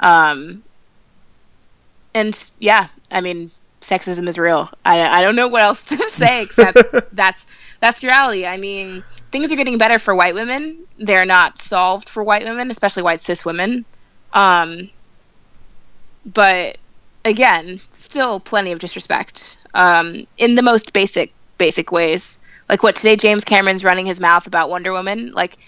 [0.00, 0.64] Um,
[2.14, 3.50] and yeah, I mean,
[3.80, 4.70] sexism is real.
[4.84, 6.78] I, I don't know what else to say except
[7.12, 7.46] that's
[7.80, 8.46] that's reality.
[8.46, 10.86] I mean, things are getting better for white women.
[10.98, 13.84] They're not solved for white women, especially white cis women.
[14.32, 14.90] Um,
[16.24, 16.78] but
[17.24, 22.40] again, still plenty of disrespect um, in the most basic basic ways.
[22.68, 25.32] Like what today, James Cameron's running his mouth about Wonder Woman.
[25.32, 25.58] Like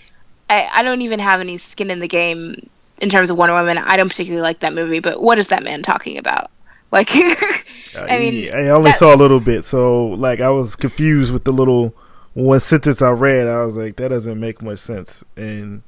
[0.49, 2.69] I, I don't even have any skin in the game
[3.01, 3.79] in terms of Wonder Woman.
[3.79, 6.51] I don't particularly like that movie, but what is that man talking about?
[6.91, 7.09] Like,
[7.97, 11.45] I mean, I only that- saw a little bit, so like I was confused with
[11.45, 11.95] the little
[12.35, 13.47] one sentence I read.
[13.47, 15.83] I was like, that doesn't make much sense, and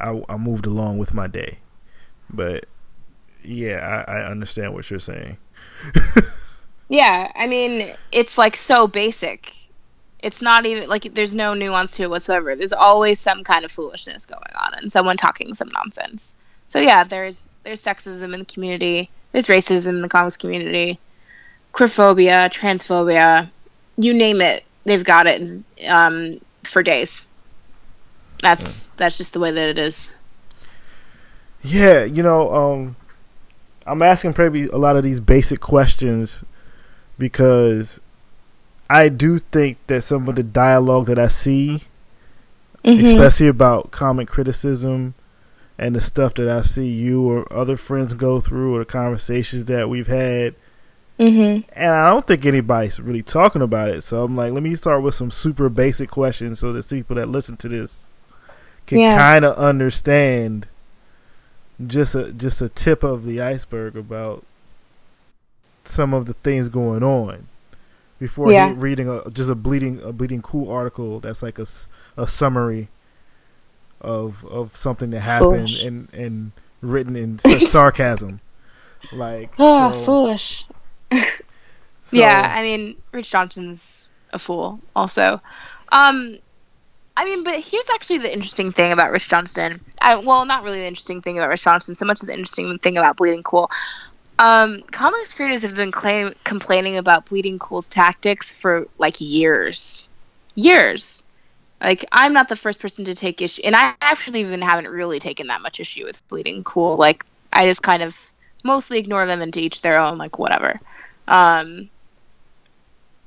[0.00, 1.58] I, I moved along with my day.
[2.32, 2.66] But
[3.44, 5.38] yeah, I, I understand what you're saying.
[6.90, 9.54] Yeah, I mean, it's like so basic.
[10.18, 12.56] It's not even like there's no nuance to it whatsoever.
[12.56, 16.34] There's always some kind of foolishness going on and someone talking some nonsense.
[16.66, 20.98] So yeah, there's there's sexism in the community, there's racism in the comics community,
[21.72, 23.48] queerphobia, transphobia,
[23.96, 27.28] you name it, they've got it um, for days.
[28.42, 30.12] That's that's just the way that it is.
[31.62, 32.96] Yeah, you know, um,
[33.90, 36.44] I'm asking probably a lot of these basic questions
[37.18, 38.00] because
[38.88, 41.82] I do think that some of the dialogue that I see,
[42.84, 45.14] especially about comic criticism
[45.78, 49.66] and the stuff that I see you or other friends go through or the conversations
[49.66, 50.54] that we've had,
[51.18, 51.68] Mm-hmm.
[51.78, 54.02] and I don't think anybody's really talking about it.
[54.04, 57.28] So I'm like, let me start with some super basic questions so that people that
[57.28, 58.06] listen to this
[58.86, 59.18] can Yeah.
[59.18, 60.66] kind of understand
[61.86, 64.44] just a just a tip of the iceberg about
[65.84, 67.46] some of the things going on
[68.18, 68.72] before Yeah.
[68.76, 71.66] reading a just a bleeding a bleeding cool article that's like a,
[72.16, 72.88] a summary
[74.00, 75.84] of of something that happened Foolish.
[75.84, 78.40] and and written in such sarcasm
[79.12, 80.66] like Ah, so- foolish.
[81.12, 81.18] so-
[82.12, 85.40] yeah, I mean, Rich Johnston's a fool, also.
[85.90, 86.38] Um,
[87.20, 89.82] I mean, but here's actually the interesting thing about Rich Johnston.
[90.00, 92.78] I, well, not really the interesting thing about Rich Johnston, so much as the interesting
[92.78, 93.70] thing about Bleeding Cool.
[94.38, 100.08] Um, comics creators have been claim- complaining about Bleeding Cool's tactics for like years,
[100.54, 101.24] years.
[101.82, 105.18] Like, I'm not the first person to take issue, and I actually even haven't really
[105.18, 106.96] taken that much issue with Bleeding Cool.
[106.96, 108.18] Like, I just kind of
[108.64, 110.16] mostly ignore them and to each their own.
[110.16, 110.80] Like, whatever.
[111.28, 111.90] Um,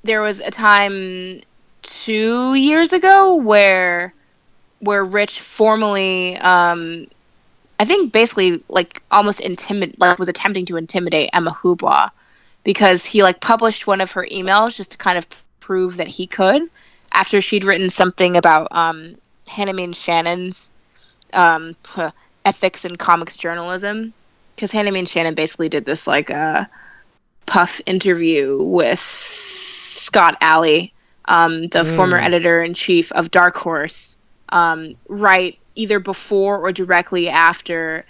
[0.03, 1.41] there was a time
[1.83, 4.13] two years ago where
[4.79, 7.07] where Rich formally, um,
[7.79, 12.09] I think basically like almost intimid like was attempting to intimidate Emma Houxbois
[12.63, 15.27] because he like published one of her emails just to kind of
[15.59, 16.63] prove that he could
[17.11, 19.15] after she'd written something about um,
[19.47, 20.69] Hannah Means-Shannon's
[21.31, 21.75] um,
[22.43, 24.13] ethics in comics journalism.
[24.55, 26.65] Because Hannah Means-Shannon basically did this like uh,
[27.45, 30.93] puff interview with Scott Allie,
[31.25, 34.17] um, the former editor in chief of Dark Horse,
[34.49, 38.05] um, right either before or directly after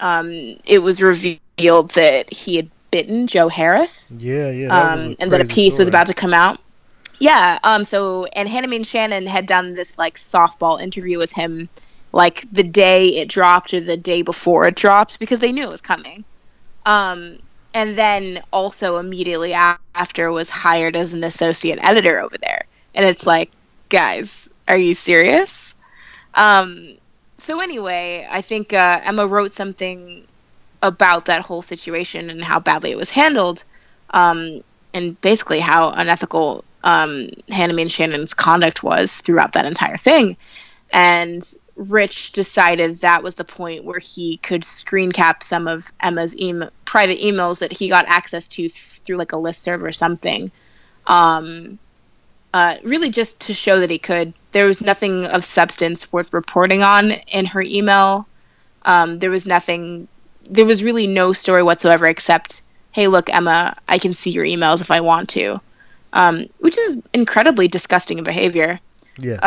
[0.00, 0.30] um,
[0.64, 5.32] it was revealed that he had bitten Joe Harris yeah yeah that was um, and
[5.32, 6.60] that a piece was about to come out.
[7.18, 7.58] Yeah.
[7.62, 7.84] Um.
[7.84, 11.68] So, and Hannah Means-Shannon had done this like softball interview with him,
[12.12, 15.70] like the day it dropped or the day before it dropped, because they knew it
[15.70, 16.24] was coming.
[16.84, 17.38] Um.
[17.74, 22.64] And then also immediately after was hired as an associate editor over there.
[22.94, 23.50] And it's like,
[23.88, 25.74] guys, are you serious?
[26.34, 26.94] Um,
[27.36, 30.24] so anyway, I think uh, Emma wrote something
[30.82, 33.64] about that whole situation and how badly it was handled,
[34.10, 34.62] um,
[34.92, 40.36] and basically how unethical um, Hannah Means-Shannon's conduct was throughout that entire thing.
[40.92, 41.42] And
[41.76, 46.70] Rich decided that was the point where he could screen cap some of Emma's email,
[46.84, 50.52] private emails that he got access to th- through like a list serve or something.
[51.06, 51.78] Um,
[52.52, 54.32] uh, really, just to show that he could.
[54.52, 58.28] There was nothing of substance worth reporting on in her email.
[58.84, 60.06] Um, there was nothing.
[60.44, 62.62] There was really no story whatsoever except,
[62.92, 65.60] "Hey, look, Emma, I can see your emails if I want to,"
[66.12, 68.78] um, which is incredibly disgusting behavior.
[69.18, 69.38] Yeah.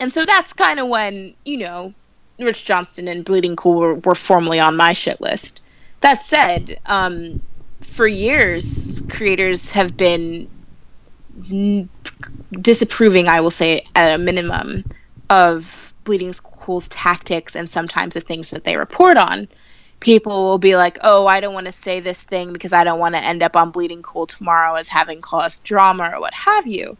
[0.00, 1.94] And so that's kind of when, you know,
[2.38, 5.62] Rich Johnston and Bleeding Cool were, were formally on my shit list.
[6.00, 7.42] That said, um,
[7.82, 10.48] for years, creators have been
[11.50, 11.90] n-
[12.50, 14.84] disapproving, I will say, at a minimum,
[15.28, 19.48] of Bleeding Cool's tactics and sometimes the things that they report on.
[20.00, 22.98] People will be like, oh, I don't want to say this thing because I don't
[22.98, 26.66] want to end up on Bleeding Cool tomorrow as having caused drama or what have
[26.66, 26.96] you.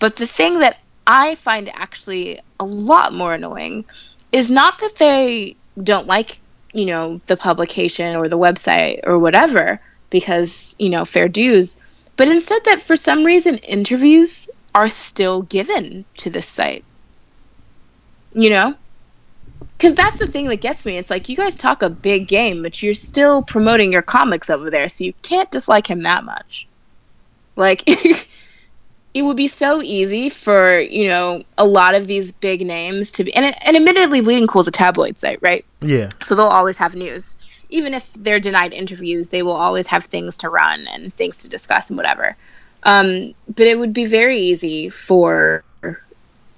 [0.00, 3.84] But the thing that I find actually a lot more annoying
[4.32, 6.38] is not that they don't like,
[6.72, 9.80] you know, the publication or the website or whatever,
[10.10, 11.76] because, you know, fair dues,
[12.16, 16.84] but instead that for some reason interviews are still given to this site.
[18.32, 18.74] You know?
[19.76, 20.96] Because that's the thing that gets me.
[20.96, 24.70] It's like you guys talk a big game, but you're still promoting your comics over
[24.70, 26.66] there, so you can't dislike him that much.
[27.56, 27.88] Like,
[29.14, 33.24] it would be so easy for you know a lot of these big names to
[33.24, 35.64] be and, and admittedly bleeding cool is a tabloid site right?
[35.80, 36.10] Yeah.
[36.20, 37.36] so they'll always have news.
[37.70, 41.48] Even if they're denied interviews they will always have things to run and things to
[41.48, 42.36] discuss and whatever.
[42.82, 45.64] Um, but it would be very easy for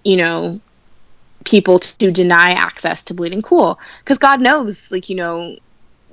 [0.02, 0.60] you know
[1.44, 3.78] people to deny access to bleeding cool.
[4.02, 5.56] Because god knows like you know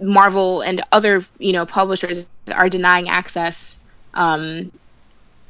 [0.02, 3.80] marvel and other you know publishers are denying access
[4.14, 4.72] um,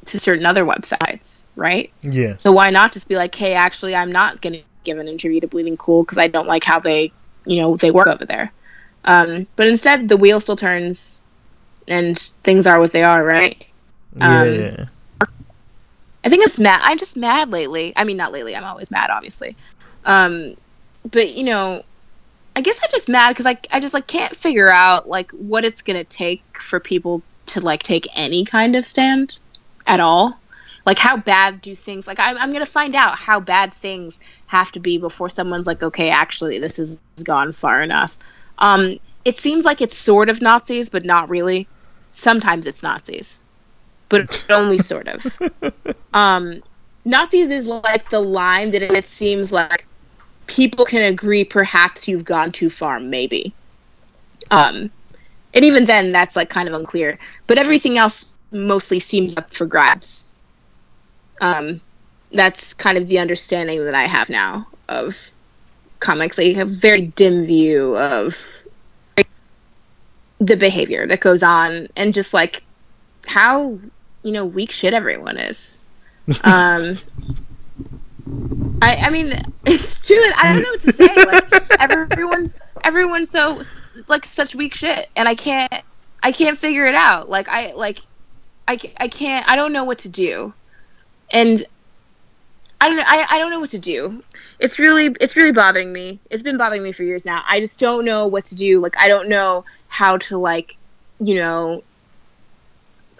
[0.05, 2.35] to certain other websites right Yeah.
[2.37, 5.39] so why not just be like, hey, actually, I'm not going to give an interview
[5.41, 7.11] to Bleeding Cool because I don't like how they,
[7.45, 8.51] you know, they work over there.
[9.05, 11.23] Um, but instead, the wheel still turns,
[11.87, 13.65] and things are what they are, right?
[14.17, 14.41] Yeah.
[14.41, 14.85] Um, yeah.
[16.25, 16.79] I think I'm mad.
[16.83, 17.93] I'm just mad lately.
[17.95, 18.55] I mean, not lately.
[18.55, 19.57] I'm always mad, obviously.
[20.05, 20.55] Um,
[21.09, 21.83] but you know,
[22.55, 25.65] I guess I'm just mad because I I just like can't figure out like what
[25.65, 29.37] it's gonna take for people to like take any kind of stand
[29.85, 30.37] at all.
[30.85, 34.71] Like how bad do things like I'm, I'm gonna find out how bad things have
[34.73, 38.17] to be before someone's like, okay, actually this has gone far enough.
[38.57, 41.67] Um, it seems like it's sort of Nazis, but not really.
[42.11, 43.39] Sometimes it's Nazis,
[44.09, 45.39] but only sort of.
[46.13, 46.61] Um,
[47.05, 49.85] Nazis is like the line that it seems like
[50.45, 53.53] people can agree perhaps you've gone too far, maybe.
[54.51, 54.91] Um,
[55.53, 57.17] and even then, that's like kind of unclear.
[57.47, 60.37] But everything else mostly seems up for grabs.
[61.41, 61.81] Um,
[62.31, 65.31] that's kind of the understanding that I have now of
[65.99, 66.39] comics.
[66.39, 68.37] I have a very dim view of
[70.39, 72.63] the behavior that goes on and just like
[73.25, 73.79] how
[74.23, 75.85] you know weak shit everyone is.
[76.43, 76.97] Um,
[78.81, 79.33] I I mean,
[79.65, 81.15] it's truly, I don't know what to say.
[81.15, 83.61] Like everyone's everyone's so
[84.07, 85.73] like such weak shit, and I can't
[86.21, 87.29] I can't figure it out.
[87.29, 87.99] Like I like
[88.67, 90.53] I, I can't I don't know what to do,
[91.31, 91.61] and
[92.79, 94.23] I don't know I, I don't know what to do.
[94.59, 96.19] It's really it's really bothering me.
[96.29, 97.43] It's been bothering me for years now.
[97.47, 98.79] I just don't know what to do.
[98.79, 100.77] Like I don't know how to like
[101.19, 101.83] you know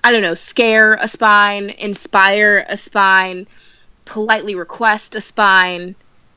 [0.04, 3.48] I don't know scare a spine, inspire a spine,
[4.06, 5.96] politely request a spine.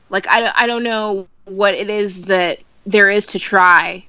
[0.09, 4.05] Like I I don't know what it is that there is to try.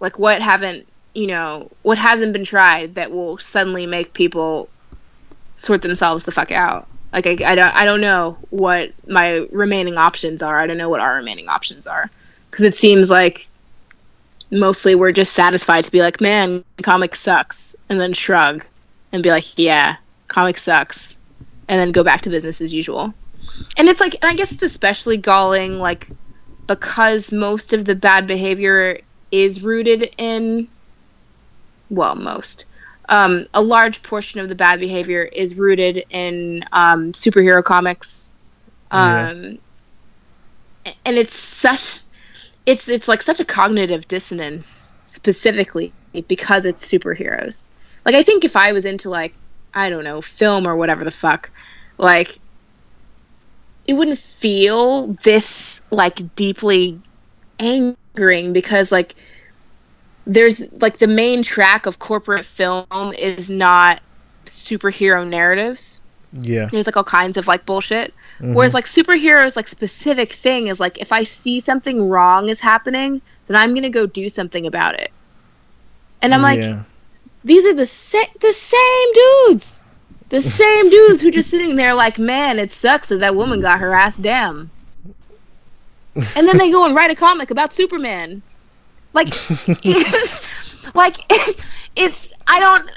[0.00, 4.68] Like what haven't you know what hasn't been tried that will suddenly make people
[5.54, 6.86] sort themselves the fuck out.
[7.12, 10.58] Like I, I don't I don't know what my remaining options are.
[10.58, 12.10] I don't know what our remaining options are
[12.50, 13.48] because it seems like
[14.50, 18.64] mostly we're just satisfied to be like, man, comic sucks, and then shrug
[19.12, 19.96] and be like, yeah,
[20.28, 21.20] comic sucks,
[21.68, 23.12] and then go back to business as usual.
[23.76, 26.08] And it's like, and I guess it's especially galling, like
[26.66, 29.00] because most of the bad behavior
[29.32, 30.68] is rooted in
[31.90, 32.66] well, most.
[33.08, 38.32] Um, a large portion of the bad behavior is rooted in um, superhero comics,
[38.92, 39.58] um,
[41.04, 41.98] and it's such
[42.66, 45.92] it's it's like such a cognitive dissonance specifically
[46.28, 47.70] because it's superheroes.
[48.04, 49.34] Like I think if I was into like
[49.74, 51.50] I don't know film or whatever the fuck,
[51.98, 52.38] like
[53.86, 57.00] it wouldn't feel this like deeply
[57.58, 59.16] angering because like
[60.26, 64.00] there's like the main track of corporate film is not
[64.44, 66.02] superhero narratives.
[66.32, 66.68] Yeah.
[66.70, 68.14] There's like all kinds of like bullshit.
[68.38, 68.54] Mm-hmm.
[68.54, 73.20] Whereas like superheroes like specific thing is like if I see something wrong is happening,
[73.46, 75.10] then I'm gonna go do something about it.
[76.22, 76.82] And I'm like, yeah.
[77.44, 79.80] these are the sa- the same dudes,
[80.28, 83.80] the same dudes who just sitting there like, man, it sucks that that woman got
[83.80, 84.70] her ass down.
[86.14, 88.42] And then they go and write a comic about Superman.
[89.12, 89.28] Like,
[89.84, 91.16] it's, like
[91.96, 92.90] it's I don't.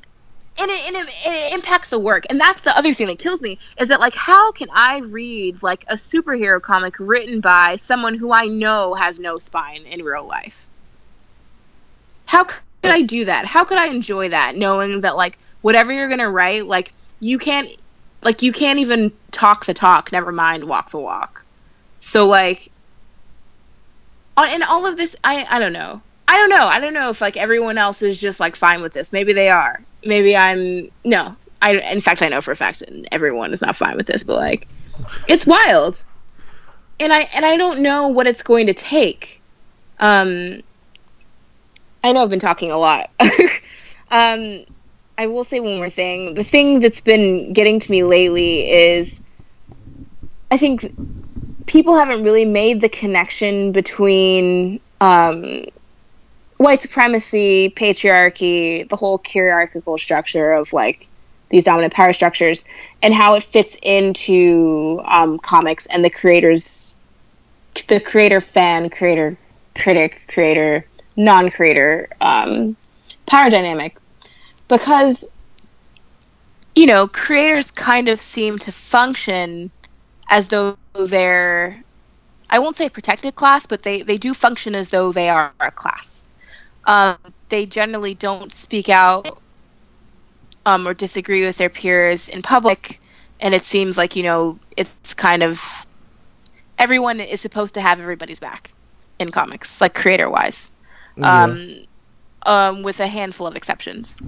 [0.55, 3.17] And it, and, it, and it impacts the work, and that's the other thing that
[3.17, 7.77] kills me is that like how can I read like a superhero comic written by
[7.77, 10.67] someone who I know has no spine in real life?
[12.25, 13.45] How could I do that?
[13.45, 17.69] How could I enjoy that knowing that like whatever you're gonna write, like you can't,
[18.21, 20.11] like you can't even talk the talk.
[20.11, 21.45] Never mind walk the walk.
[21.99, 22.71] So like,
[24.41, 26.01] and all of this, I I don't know.
[26.27, 26.65] I don't know.
[26.65, 29.13] I don't know if like everyone else is just like fine with this.
[29.13, 29.83] Maybe they are.
[30.03, 31.35] Maybe I'm no.
[31.61, 34.37] I in fact I know for a fact everyone is not fine with this, but
[34.37, 34.67] like
[35.27, 36.03] it's wild.
[36.99, 39.41] And I and I don't know what it's going to take.
[39.99, 40.61] Um
[42.03, 43.09] I know I've been talking a lot.
[44.11, 44.65] um
[45.17, 46.33] I will say one more thing.
[46.33, 49.21] The thing that's been getting to me lately is
[50.49, 50.93] I think
[51.65, 55.65] people haven't really made the connection between um,
[56.57, 61.07] white supremacy, patriarchy, the whole hierarchical structure of like
[61.49, 62.65] these dominant power structures,
[63.01, 66.95] and how it fits into um, comics and the creators,
[67.87, 69.37] the creator, fan, creator,
[69.75, 70.85] critic, creator,
[71.15, 72.75] non-creator um,
[73.25, 73.97] power dynamic,
[74.67, 75.35] because
[76.75, 79.69] you know creators kind of seem to function
[80.29, 81.83] as though they're
[82.49, 85.71] I won't say protected class, but they, they do function as though they are a
[85.71, 86.27] class.
[86.85, 87.17] Um,
[87.49, 89.41] they generally don't speak out
[90.65, 93.01] um, or disagree with their peers in public,
[93.39, 95.87] and it seems like you know it's kind of
[96.77, 98.71] everyone is supposed to have everybody's back
[99.17, 100.71] in comics, like creator wise,
[101.21, 101.85] um,
[102.45, 104.19] um, with a handful of exceptions.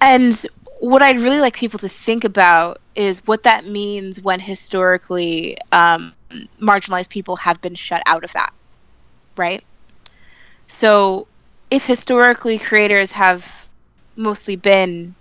[0.00, 0.46] And
[0.82, 6.12] what I'd really like people to think about is what that means when historically um,
[6.60, 8.52] marginalized people have been shut out of that,
[9.36, 9.62] right?
[10.66, 11.28] So,
[11.70, 13.68] if historically creators have
[14.16, 15.14] mostly been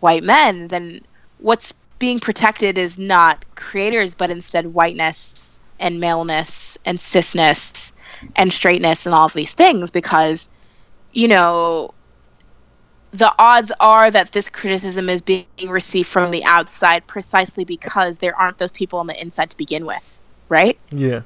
[0.00, 1.02] white men, then
[1.38, 7.92] what's being protected is not creators, but instead whiteness and maleness and cisness
[8.34, 10.50] and straightness and all of these things because,
[11.12, 11.94] you know,
[13.14, 18.34] the odds are that this criticism is being received from the outside precisely because there
[18.34, 20.76] aren't those people on the inside to begin with, right?
[20.90, 21.20] Yeah.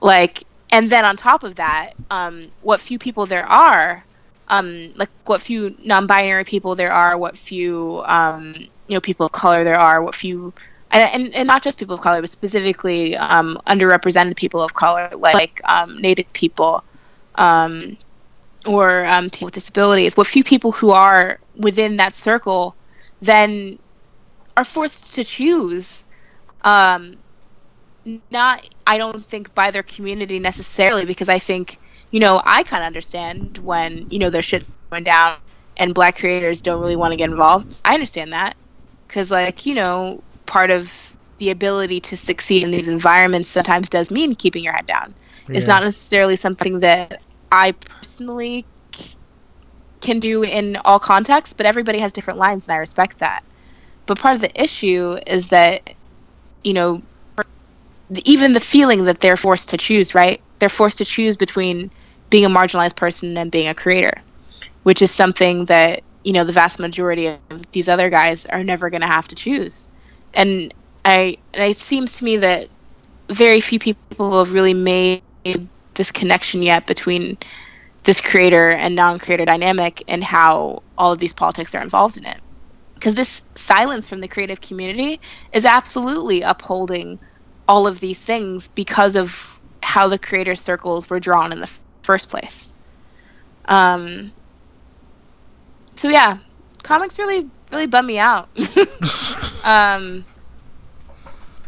[0.00, 4.02] Like, and then on top of that, um, what few people there are,
[4.48, 8.54] um, like what few non-binary people there are, what few, um,
[8.86, 10.54] you know, people of color there are, what few,
[10.90, 15.10] and, and, and not just people of color, but specifically um, underrepresented people of color,
[15.14, 16.82] like, like um, Native people,
[17.34, 17.98] um,
[18.68, 22.76] or um, people with disabilities, what few people who are within that circle
[23.20, 23.78] then
[24.56, 26.04] are forced to choose.
[26.62, 27.16] Um,
[28.30, 31.78] not, I don't think, by their community necessarily, because I think,
[32.10, 35.38] you know, I kind of understand when, you know, there's shit going down
[35.76, 37.80] and black creators don't really want to get involved.
[37.84, 38.56] I understand that.
[39.06, 40.92] Because, like, you know, part of
[41.38, 45.14] the ability to succeed in these environments sometimes does mean keeping your head down.
[45.48, 49.16] It's not necessarily something that I personally c-
[50.00, 53.44] can do in all contexts, but everybody has different lines, and I respect that.
[54.06, 55.94] But part of the issue is that,
[56.64, 57.02] you know,
[58.24, 60.40] even the feeling that they're forced to choose, right?
[60.58, 61.90] They're forced to choose between
[62.30, 64.22] being a marginalized person and being a creator,
[64.82, 68.90] which is something that, you know, the vast majority of these other guys are never
[68.90, 69.88] going to have to choose.
[70.34, 70.72] And
[71.04, 72.68] I, and it seems to me that
[73.28, 75.22] very few people have really made
[75.98, 77.36] this connection yet between
[78.04, 82.38] this creator and non-creator dynamic and how all of these politics are involved in it.
[82.94, 85.20] Because this silence from the creative community
[85.52, 87.18] is absolutely upholding
[87.66, 91.80] all of these things because of how the creator circles were drawn in the f-
[92.02, 92.72] first place.
[93.66, 94.32] Um
[95.96, 96.38] so yeah
[96.82, 98.48] comics really really bum me out.
[99.64, 100.24] Um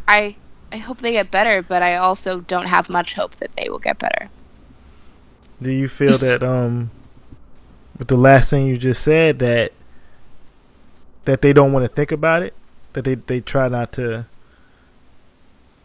[0.08, 0.34] i
[0.72, 3.78] i hope they get better but i also don't have much hope that they will
[3.78, 4.28] get better.
[5.62, 6.90] Do you feel that um
[7.98, 9.72] with the last thing you just said that
[11.26, 12.54] that they don't want to think about it,
[12.94, 14.26] that they they try not to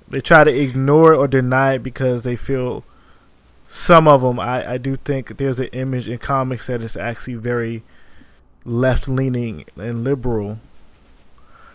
[0.07, 2.83] they try to ignore it or deny it because they feel
[3.67, 7.35] some of them I, I do think there's an image in comics that is actually
[7.35, 7.83] very
[8.63, 10.59] left leaning and liberal.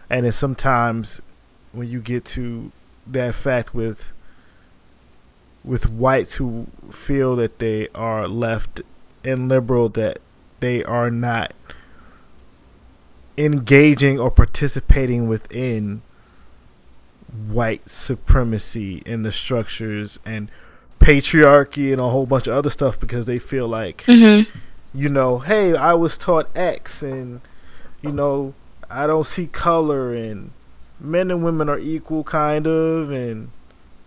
[0.08, 1.20] And then sometimes
[1.72, 2.72] when you get to
[3.12, 4.12] that fact with
[5.64, 8.80] with whites who feel that they are left
[9.24, 10.18] and liberal that
[10.60, 11.52] they are not
[13.36, 16.02] engaging or participating within
[17.48, 20.50] white supremacy in the structures and
[20.98, 24.50] patriarchy and a whole bunch of other stuff because they feel like Mm-hmm.
[24.98, 27.40] you know hey i was taught x and
[28.02, 28.52] you know
[28.90, 30.50] i don't see color and
[31.00, 33.50] men and women are equal kind of and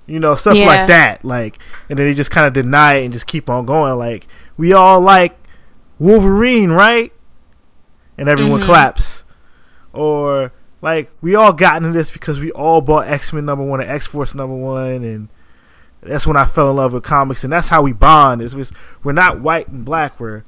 [0.05, 0.65] you know stuff Yeah.
[0.67, 3.65] like that like and then they just kind of deny it and just keep on
[3.65, 4.27] going like
[4.57, 5.35] we all like
[5.99, 7.11] wolverine right
[8.17, 8.65] and everyone Mhm.
[8.65, 9.23] claps
[9.93, 13.89] or like we all got into this because we all bought x-men number one and
[13.89, 15.29] x-force number one and
[16.01, 18.73] that's when i fell in love with comics and that's how we bond is
[19.03, 20.43] we're not white and black we're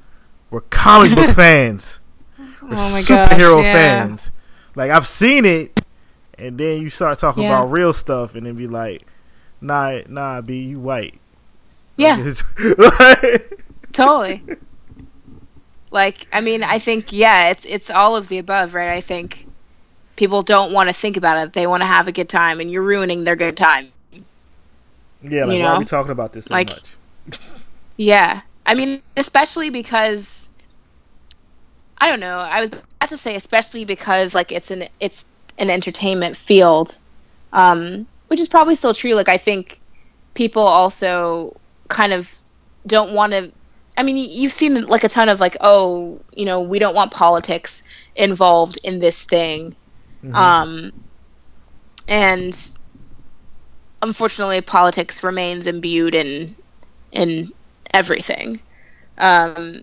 [0.51, 2.01] we're comic book fans
[2.37, 3.73] we're Oh my gosh, superhero yeah.
[3.73, 4.31] fans
[4.75, 5.79] like i've seen it
[6.37, 7.49] and then you start talking Yeah.
[7.63, 9.03] about real stuff and then be like
[9.61, 11.19] nah nah be you white
[11.97, 12.17] Yeah.
[12.77, 13.63] Like,
[13.93, 14.43] Totally.
[15.91, 18.89] Like, I mean, I think yeah, it's it's all of the above, right?
[18.89, 19.47] I think
[20.17, 22.69] people don't want to think about it; they want to have a good time, and
[22.69, 23.93] you're ruining their good time.
[25.21, 25.79] yeah like You why are know?
[25.79, 26.95] we talking about this so Like- much
[27.97, 30.49] Yeah, I mean, especially because
[31.97, 32.39] I don't know.
[32.39, 35.23] I was about to say especially because like it's an it's
[35.57, 36.97] an entertainment field,
[37.53, 39.13] um, which is probably still true.
[39.15, 39.79] Like I think
[40.33, 42.33] people also kind of
[42.85, 43.51] don't want to.
[43.97, 47.11] I mean, you've seen like a ton of like, oh, you know, we don't want
[47.11, 47.83] politics
[48.15, 49.75] involved in this thing,
[50.33, 50.91] um,
[52.07, 52.77] and
[54.01, 56.55] unfortunately, politics remains imbued in
[57.11, 57.51] in
[57.93, 58.59] everything.
[59.17, 59.81] Um,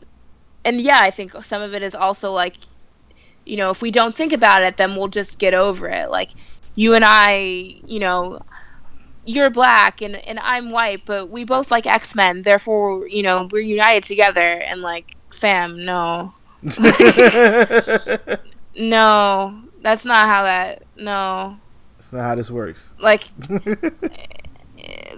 [0.65, 2.57] and yeah, I think some of it is also like,
[3.45, 6.11] you know, if we don't think about it, then we'll just get over it.
[6.11, 6.31] Like
[6.75, 8.41] you and I, you know,
[9.25, 12.43] you're black and, and I'm white, but we both like X Men.
[12.43, 14.41] Therefore, you know, we're united together.
[14.41, 16.35] And like, fam, no,
[18.77, 20.83] no, that's not how that.
[20.97, 21.59] No,
[22.03, 23.25] that's not how this works like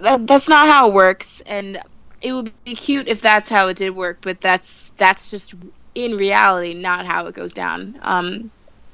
[0.01, 1.79] that, that's not how it works and
[2.21, 5.55] it would be cute if that's how it did work but that's that's just
[5.95, 8.51] in reality not how it goes down um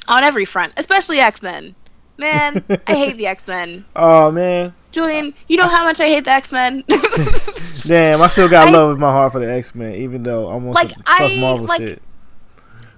[0.07, 1.75] on every front especially x-men
[2.17, 6.31] man i hate the x-men oh man julian you know how much i hate the
[6.31, 6.83] x-men
[7.83, 10.47] Damn, I still got I- love in my heart for the X Men, even though
[10.49, 12.01] I'm on Like, I- Marvel like- shit.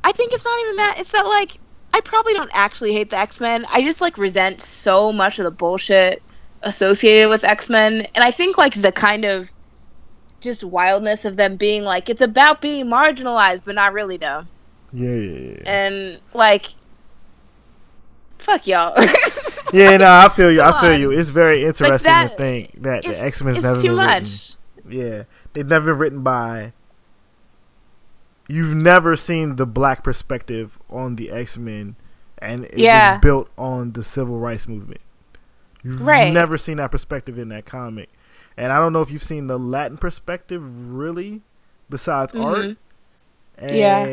[0.03, 0.95] I think it's not even that.
[0.99, 1.51] It's that like
[1.93, 3.65] I probably don't actually hate the X Men.
[3.71, 6.21] I just like resent so much of the bullshit
[6.63, 9.49] associated with X Men, and I think like the kind of
[10.43, 14.45] just wildness of them being like it's about being marginalized, but not really though.
[14.93, 15.61] Yeah, yeah, yeah.
[15.65, 16.67] And like,
[18.37, 18.95] fuck y'all.
[19.73, 20.61] Yeah, no, I feel you.
[20.61, 20.99] I feel on.
[21.01, 21.09] you.
[21.11, 24.23] It's very interesting that- to think that the X Men's it's never too been written.
[24.23, 24.53] much.
[24.87, 25.23] Yeah,
[25.53, 26.73] they've never been written by.
[28.47, 31.95] You've never seen the black perspective on the X Men,
[32.37, 33.13] and it Yeah.
[33.13, 35.01] was built on the civil rights movement.
[35.83, 36.31] You've Right.
[36.31, 38.09] never seen that perspective in that comic,
[38.57, 40.61] and I don't know if you've seen the Latin perspective
[40.93, 41.41] really,
[41.89, 42.57] besides art.
[42.57, 42.77] Mhm.
[43.57, 44.05] And Yeah.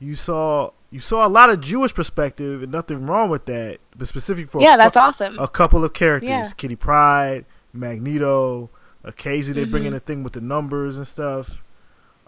[0.00, 3.78] you saw you saw a lot of Jewish perspective, and nothing wrong with that.
[3.96, 5.36] But specific for Yeah, cou- that's awesome.
[5.40, 6.48] a couple of characters Yeah.
[6.56, 8.70] Kitty Pryde, Magneto.
[9.02, 11.60] Occasionally they bring in a thing with the numbers and stuff.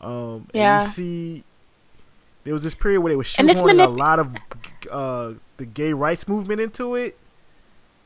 [0.01, 0.79] Um, Yeah.
[0.81, 1.45] And you see,
[2.45, 4.35] there was this period where they were it's shoehorning a lot of
[4.91, 7.17] uh, the gay rights movement into it.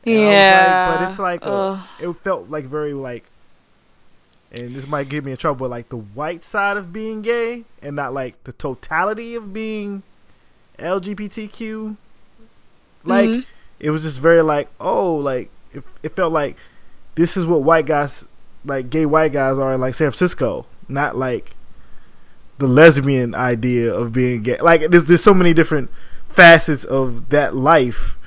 [0.06, 3.24] And I like- Yeah, but it's like a, it felt like very like,
[4.52, 7.64] and this might get me in trouble, but like the white side of being gay
[7.82, 10.02] and not like the totality of being
[10.78, 11.96] LGBTQ.
[13.04, 13.44] Like Mhm.
[13.78, 16.56] it was just very like oh like it, it felt like
[17.14, 18.26] this is what white guys
[18.64, 21.54] like gay white guys are in like San Francisco, not like
[22.58, 24.58] the lesbian idea of being gay.
[24.60, 25.90] Like there's there's so many different
[26.28, 28.18] facets of that life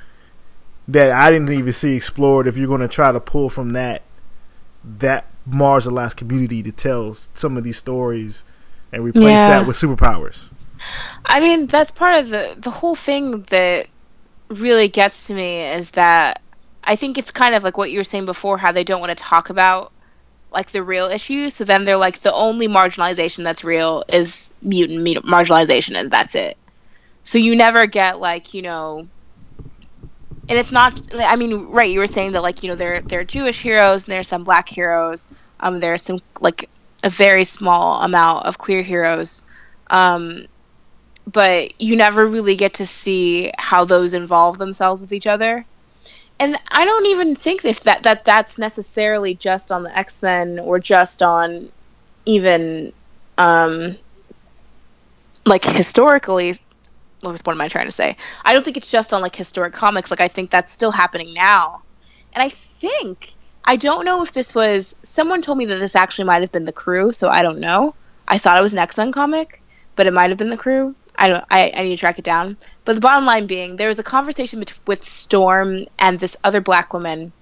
[0.88, 2.46] that I didn't even see explored.
[2.46, 4.02] If you're going to try to pull from that
[4.84, 8.44] that marginalized community to tell some of these stories
[8.92, 9.48] and replace Yeah.
[9.60, 10.50] that with superpowers.
[11.24, 13.86] I mean, that's part of the the whole thing that
[14.48, 16.42] really gets to me is that
[16.82, 19.16] I think it's kind of like what you were saying before, how they don't want
[19.16, 19.90] to talk about
[20.52, 21.48] like the real issue.
[21.50, 26.34] So then they're like the only marginalization that's real is mutant, mutant marginalization, and that's
[26.34, 26.58] it.
[27.22, 29.08] So you never get like you know,
[30.48, 31.00] and it's not.
[31.14, 31.90] I mean, right?
[31.90, 34.44] You were saying that like you know there there are Jewish heroes and there's some
[34.44, 35.28] black heroes.
[35.60, 36.68] Um, there's some like
[37.02, 39.44] a very small amount of queer heroes.
[39.88, 40.46] Um,
[41.30, 45.64] but you never really get to see how those involve themselves with each other
[46.40, 50.58] and I don't even think if that that that's necessarily just on the X Men
[50.58, 51.70] or just on
[52.26, 52.92] even
[53.38, 53.96] um
[55.46, 56.56] like historically.
[57.24, 58.16] What am I trying to say?
[58.44, 60.10] I don't think it's just on like historic comics.
[60.10, 61.82] Like I think that's still happening now,
[62.32, 63.32] and I think
[63.64, 66.66] I don't know if this was someone told me that this actually might have been
[66.66, 67.94] the crew, so I don't know.
[68.28, 69.62] I thought it was an X Men comic,
[69.96, 70.94] but it might have been the crew.
[71.16, 71.44] I don't.
[71.50, 72.56] I, I need to track it down.
[72.84, 76.60] But the bottom line being, there was a conversation bet- with Storm and this other
[76.60, 77.32] black woman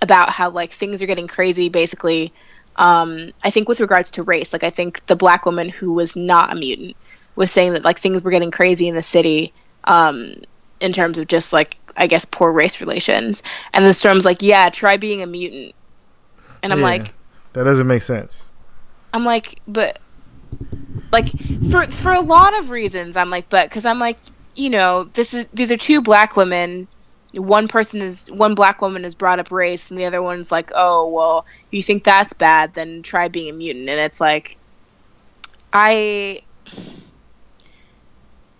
[0.00, 1.68] about how like things are getting crazy.
[1.68, 2.32] Basically,
[2.76, 6.16] um, I think with regards to race, like I think the black woman who was
[6.16, 6.96] not a mutant
[7.36, 9.52] was saying that like things were getting crazy in the city
[9.84, 10.34] um,
[10.80, 13.42] in terms of just like I guess poor race relations.
[13.72, 15.74] And the Storm's like, yeah, try being a mutant.
[16.62, 16.84] And I'm Yeah.
[16.84, 17.14] like,
[17.52, 18.46] That doesn't make sense.
[19.12, 19.98] I'm like, but
[21.12, 21.28] like
[21.70, 24.18] for for a lot of reasons, I'm like, but because I'm like,
[24.54, 26.88] you know, this is these are two black women.
[27.34, 30.70] One person is one black woman has brought up race, and the other one's like,
[30.74, 33.88] oh well, if you think that's bad, then try being a mutant.
[33.88, 34.56] And it's like,
[35.72, 36.40] I.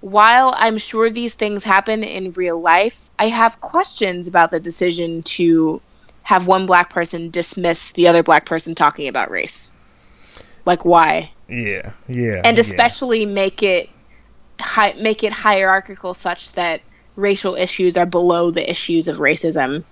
[0.03, 5.22] While I'm sure these things happen in real life, I have questions about the decision
[5.22, 5.80] to
[6.22, 9.72] have one black person dismiss the other black person talking about race.
[10.66, 11.32] Like, why?
[11.48, 12.42] Yeah, yeah.
[12.44, 12.61] and yeah.
[12.61, 13.90] especially make it
[14.61, 16.82] hi- make it hierarchical such that
[17.16, 19.84] racial issues are below the issues of racism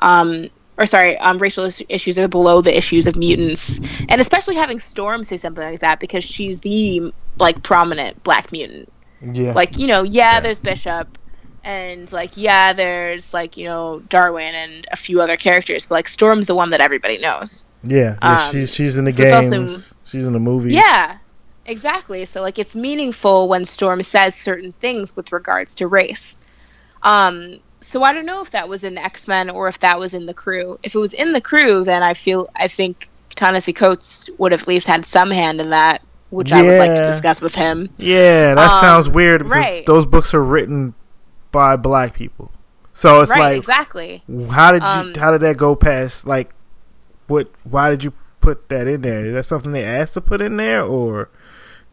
[0.00, 4.56] um or sorry um racial is- issues are below the issues of mutants and especially
[4.56, 8.90] having storm say something like that because she's the like prominent black mutant
[9.22, 11.18] yeah, like you know yeah there's bishop
[11.62, 16.08] and like yeah there's like you know darwin and a few other characters but like
[16.08, 18.16] storm's the one that everybody knows yeah.
[18.22, 19.52] yeah um, she's she's in the so games.
[19.52, 20.72] also- she's in the movies.
[20.72, 21.18] Yeah,
[21.66, 22.24] exactly.
[22.24, 26.40] So like it's meaningful when Storm says certain things with regards to race.
[27.02, 30.14] Um, so I don't know if that was in X Men or if that was
[30.14, 30.78] in the crew.
[30.82, 34.62] If it was in the crew, then I feel I think Ta-Nehisi Coates would have
[34.62, 36.02] at least had some hand in that,
[36.34, 37.90] which I would like to discuss with him.
[37.98, 39.86] Yeah, that Um, sounds weird because right.
[39.86, 40.94] those books are written
[41.52, 42.50] by black people.
[42.92, 44.22] So it's right, like, exactly.
[44.50, 44.88] how did you?
[44.88, 46.26] Um, how did that go past?
[46.26, 46.50] Like,
[47.26, 47.48] what?
[47.64, 49.24] Why did you put that in there?
[49.24, 51.28] Is that something they asked to put in there, or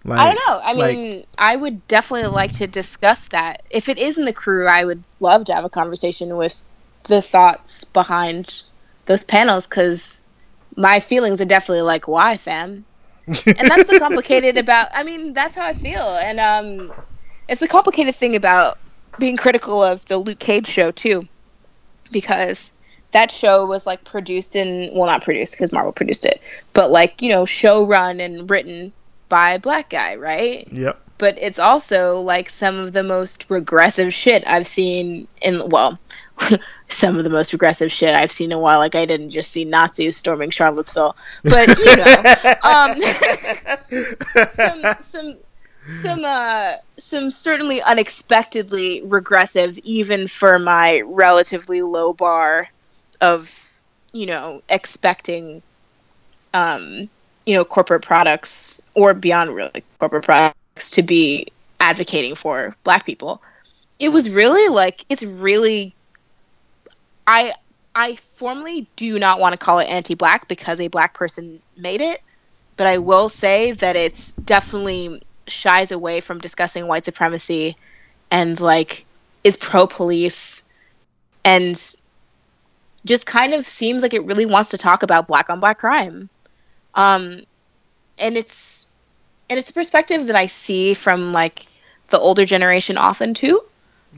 [0.05, 0.19] like?
[0.19, 0.59] I don't know.
[0.63, 3.63] I like- mean, I would definitely like to discuss that.
[3.71, 6.61] If it is in the crew, I would love to have a conversation with
[7.05, 8.61] the thoughts behind
[9.07, 10.21] those panels because
[10.75, 12.85] my feelings are definitely like, why, fam?
[13.27, 13.37] And
[13.69, 14.87] that's the complicated about.
[14.93, 16.93] I mean, that's how I feel, and um,
[17.47, 18.79] it's the complicated thing about
[19.19, 21.27] being critical of the Luke Cage show too,
[22.11, 22.73] because
[23.11, 26.41] that show was like produced and well, not produced because Marvel produced it,
[26.73, 28.93] but like you know, show run and written
[29.29, 30.67] by a black guy, right?
[30.71, 30.99] Yep.
[31.17, 35.99] But it's also like some of the most regressive shit I've seen in well.
[36.89, 38.79] some of the most regressive shit I've seen in a while.
[38.79, 43.01] Like I didn't just see Nazis storming Charlottesville, but you know, um,
[44.51, 45.37] some some
[45.89, 52.69] some uh some certainly unexpectedly regressive even for my relatively low bar
[53.19, 55.61] of you know expecting
[56.53, 57.09] um
[57.45, 61.47] you know corporate products or beyond really corporate products to be
[61.79, 63.41] advocating for black people
[63.97, 65.95] it was really like it's really
[67.27, 67.53] i
[67.95, 72.21] i formally do not want to call it anti-black because a black person made it
[72.81, 77.77] but I will say that it's definitely shies away from discussing white supremacy
[78.31, 79.05] and like
[79.43, 80.63] is pro police
[81.43, 81.75] and
[83.05, 86.29] just kind of seems like it really wants to talk about black on black crime.
[86.95, 87.41] Um
[88.17, 88.87] and it's
[89.47, 91.67] and it's a perspective that I see from like
[92.09, 93.61] the older generation often too.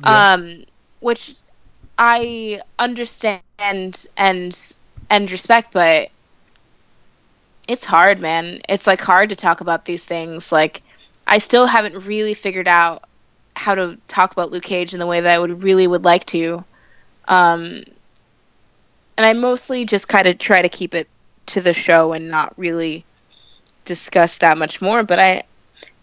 [0.05, 0.63] Um
[1.01, 1.35] which
[1.97, 4.75] I understand and
[5.09, 6.09] and respect but
[7.67, 8.59] it's hard, man.
[8.67, 10.51] It's like hard to talk about these things.
[10.51, 10.81] Like
[11.25, 13.03] I still haven't really figured out
[13.55, 16.25] how to talk about Luke Cage in the way that I would really would like
[16.27, 16.63] to.
[17.27, 17.83] Um
[19.15, 21.07] and I mostly just kind of try to keep it
[21.47, 23.05] to the show and not really
[23.85, 25.43] discuss that much more, but I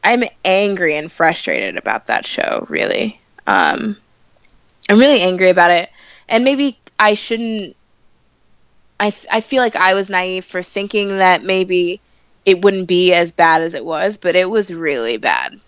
[0.02, 3.20] I'm angry and frustrated about that show, really.
[3.46, 3.96] Um
[4.90, 5.90] I'm really angry about it.
[6.28, 7.76] And maybe I shouldn't
[9.00, 12.00] I, I feel like I was naive for thinking that maybe
[12.44, 15.60] it wouldn't be as bad as it was, but it was really bad.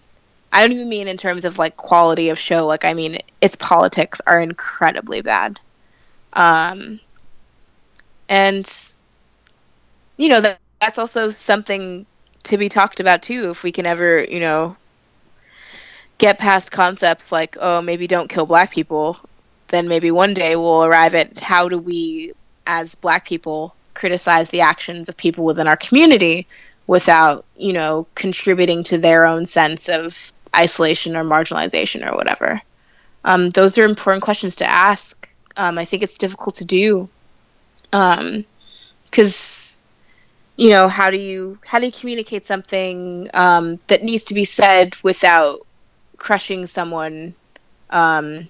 [0.52, 2.66] I don't even mean in terms of like quality of show.
[2.66, 5.60] Like I mean, its politics are incredibly bad.
[6.34, 7.00] Um,
[8.28, 8.66] and
[10.16, 12.06] you know that that's also something
[12.44, 13.50] to be talked about too.
[13.50, 14.76] If we can ever, you know,
[16.22, 19.18] get past concepts like, oh, maybe don't kill black people,
[19.66, 22.32] then maybe one day we'll arrive at how do we,
[22.64, 26.46] as black people, criticize the actions of people within our community
[26.86, 32.62] without, you know, contributing to their own sense of isolation or marginalization or whatever.
[33.24, 35.28] Um, those are important questions to ask.
[35.56, 37.08] Um, I think it's difficult to do
[37.90, 39.84] because um,
[40.56, 44.44] you know how do you how do you communicate something um, that needs to be
[44.44, 45.66] said without
[46.22, 47.34] crushing someone
[47.90, 48.48] um,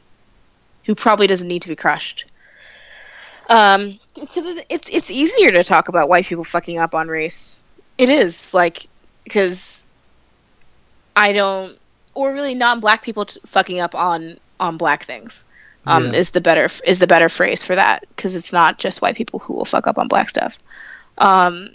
[0.85, 2.27] who probably doesn't need to be crushed
[3.49, 7.63] um, because it's it's easier to talk about white people fucking up on race
[7.97, 8.87] it is like
[9.25, 9.87] because
[11.17, 11.79] i don't
[12.15, 15.45] or really non-black people t- fucking up on on black things
[15.87, 16.13] um, Yeah.
[16.21, 19.41] is the better is the better phrase for that because it's not just white people
[19.41, 20.57] who will fuck up on black stuff.
[21.19, 21.69] Um,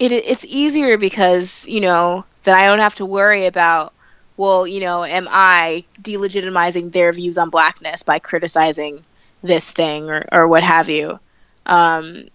[0.00, 3.92] it it's easier because you know that I don't have to worry about
[4.38, 9.04] well you know am I delegitimizing their views on blackness by criticizing
[9.42, 11.20] this thing or or what have you.
[11.66, 12.28] Um,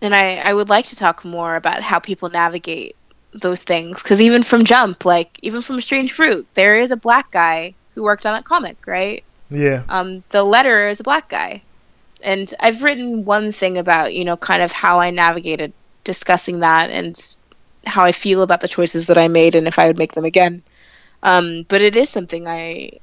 [0.00, 2.96] and I I would like to talk more about how people navigate
[3.34, 7.30] those things because even from Jump like even from Strange Fruit there is a black
[7.30, 9.82] guy who worked on that comic right Yeah.
[9.88, 11.62] um, the letter is a black guy.
[12.24, 15.72] And I've written one thing about, you know, kind of how I navigated
[16.04, 17.18] discussing that and
[17.84, 20.24] how I feel about the choices that I made and if I would make them
[20.24, 20.62] again.
[21.22, 22.98] Um, but it is something I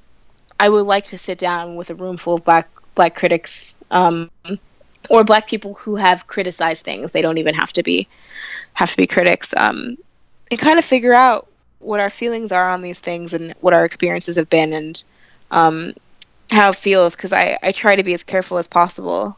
[0.59, 4.29] I would like to sit down with a room full of black black critics um,
[5.09, 7.11] or black people who have criticized things.
[7.11, 8.07] They don't even have to be
[8.73, 9.53] have to be critics.
[9.55, 9.97] Um,
[10.51, 11.47] and kind of figure out
[11.79, 15.03] what our feelings are on these things and what our experiences have been and
[15.51, 15.93] um,
[16.51, 19.37] how it feels because I, I try to be as careful as possible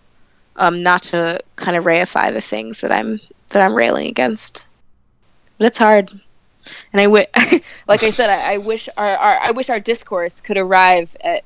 [0.55, 3.19] um, not to kind of reify the things that I'm
[3.49, 4.67] that I'm railing against.
[5.57, 6.09] But it's hard,
[6.93, 7.27] and I wi-
[7.87, 11.43] like I said, I, I wish our, our I wish our discourse could arrive at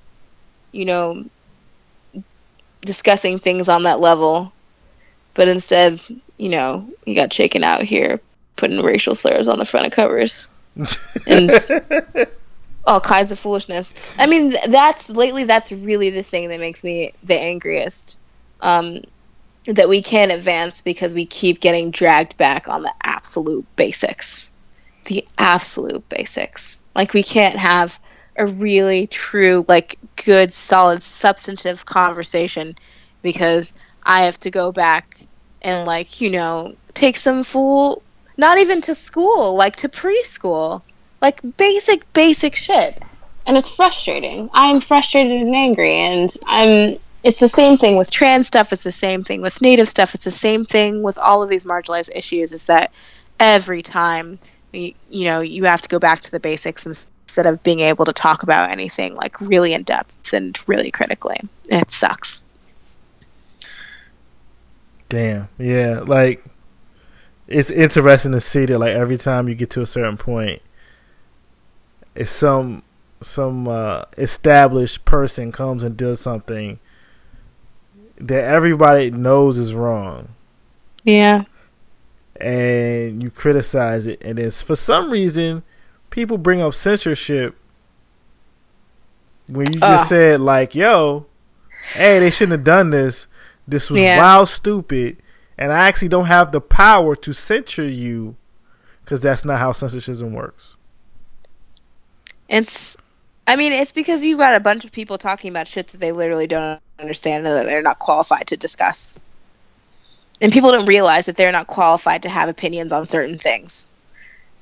[0.72, 1.26] you know
[2.82, 4.54] discussing things on that level,
[5.34, 6.00] but instead,
[6.38, 8.22] you know, you got Chaykin out here
[8.56, 10.50] putting racial slurs on the front of covers
[11.28, 11.52] and
[12.86, 13.96] all kinds of foolishness.
[14.18, 15.46] I mean, that's lately.
[15.46, 18.18] That's really the thing that makes me the angriest.
[18.62, 19.02] Um,
[19.66, 24.52] that we can't advance because we keep getting dragged back on the absolute basics,
[25.06, 26.88] the absolute basics.
[26.96, 28.00] Like we can't have
[28.38, 32.76] a really true, like good, solid, substantive conversation
[33.22, 35.20] because I have to go back
[35.62, 38.04] and like you know take some fool
[38.38, 40.82] not even to school, like to preschool.
[41.22, 43.02] Like basic basic shit.
[43.48, 44.50] And it's frustrating.
[44.54, 48.72] I'm frustrated and angry and i'm it's the same thing with trans stuff.
[48.72, 50.14] It's the same thing with native stuff.
[50.14, 52.92] It's the same thing with all of these marginalized issues is that
[53.40, 54.38] every time
[54.76, 58.06] you, you know you have to go back to the basics instead of being able
[58.06, 62.46] to talk about anything like really in depth and really critically it sucks
[65.10, 65.48] Damn.
[65.58, 66.02] Yeah.
[66.06, 66.44] Like,
[67.48, 68.80] it's interesting to see that.
[68.80, 70.62] Like every time you get to a certain point,
[72.16, 72.84] it's some
[73.22, 76.80] some uh, established person comes and does something
[78.18, 80.30] that everybody knows is wrong,
[81.04, 81.44] yeah
[82.40, 85.64] and you criticize it, and it's for some reason
[86.10, 87.56] people bring up censorship
[89.48, 90.10] when you just Ugh.
[90.10, 91.28] said like, "Yo,
[91.94, 93.28] hey, they shouldn't have done this.
[93.68, 94.18] This was Yeah.
[94.18, 95.18] wild, stupid."
[95.58, 98.36] And I actually don't have the power to censor you
[99.04, 100.76] because that's not how censorship works.
[102.50, 102.98] It's,
[103.48, 106.12] I mean, it's because you got a bunch of people talking about shit that they
[106.12, 109.18] literally don't understand and that they're not qualified to discuss.
[110.42, 113.90] And people don't realize that they're not qualified to have opinions on certain things.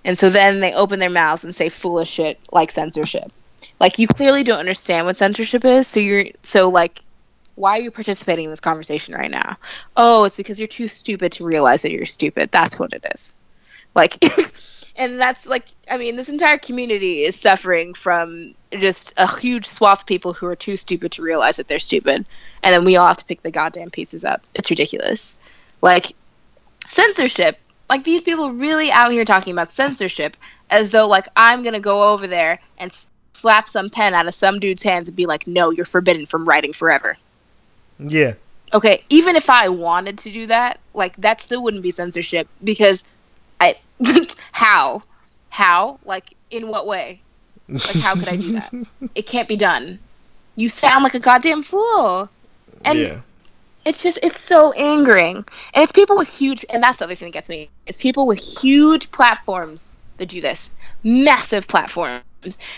[0.06, 3.32] And so then they open their mouths and say foolish shit like censorship.
[3.80, 7.02] Like you clearly don't understand what censorship is, so you're so like
[7.56, 9.58] why are you participating in this conversation right now?
[9.96, 12.52] Oh, it's because you're too stupid to realize that you're stupid.
[12.52, 13.36] That's what it is.
[13.96, 14.18] Like
[14.96, 20.02] and that's like i mean this entire community is suffering from just a huge swath
[20.02, 22.26] of people who are too stupid to realize that they're stupid
[22.64, 25.40] and then we all have to pick the goddamn pieces up it's ridiculous
[25.84, 26.16] like
[26.88, 27.58] censorship
[27.90, 30.36] like these people really out here talking about censorship
[30.70, 34.34] as though like i'm gonna go over there and s- slap some pen out of
[34.34, 37.18] some dude's hands and be like no you're forbidden from writing forever
[38.00, 38.34] Yeah,
[38.74, 43.08] Okay, even if I wanted to do that, like that still wouldn't be censorship because
[43.62, 43.76] I
[44.52, 45.04] how?
[45.50, 46.00] How?
[46.06, 47.22] Like in what way?
[47.70, 48.74] Like how could I do that?
[49.16, 50.00] it can't be done.
[50.56, 52.30] You sound like a goddamn fool.
[52.84, 53.22] And yeah.
[53.86, 55.38] It's just it's so angering.
[55.38, 57.70] And it's people with huge and that's the other thing that gets me.
[57.86, 60.76] It's people with huge platforms that do this.
[61.04, 62.24] Massive platforms.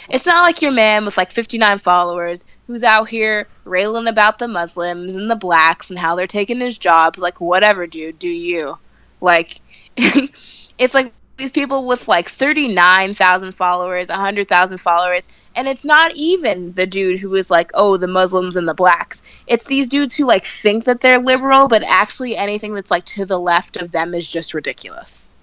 [0.10, 4.48] It's not like your man with like 59 followers who's out here railing about the
[4.48, 7.20] muslims and the blacks and how they're taking his jobs.
[7.20, 8.78] Like whatever dude do you.
[9.22, 9.60] Like
[9.98, 16.86] it's like these people with like 39,000 followers, 100,000 followers, and it's not even the
[16.86, 19.22] dude who is like, oh, the Muslims and the blacks.
[19.46, 23.26] It's these dudes who like think that they're liberal, but actually anything that's like to
[23.26, 25.34] the left of them is just ridiculous.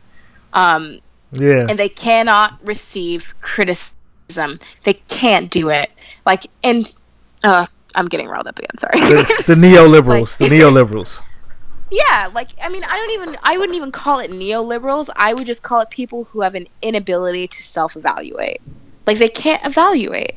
[0.53, 1.01] Um,
[1.33, 1.67] Yeah.
[1.69, 4.61] and they cannot receive criticism.
[4.85, 5.91] They can't do it.
[6.25, 6.87] Like, and
[7.45, 8.79] uh, I'm getting riled up again.
[8.79, 8.99] Sorry.
[9.01, 10.41] the, the neoliberals.
[10.41, 11.23] Like- the neoliberals.
[11.93, 15.11] Yeah, like I mean, I don't even I wouldn't even call it neoliberals.
[15.15, 18.63] I would just call it people who have an inability to self-evaluate.
[19.07, 20.37] Like they can't evaluate.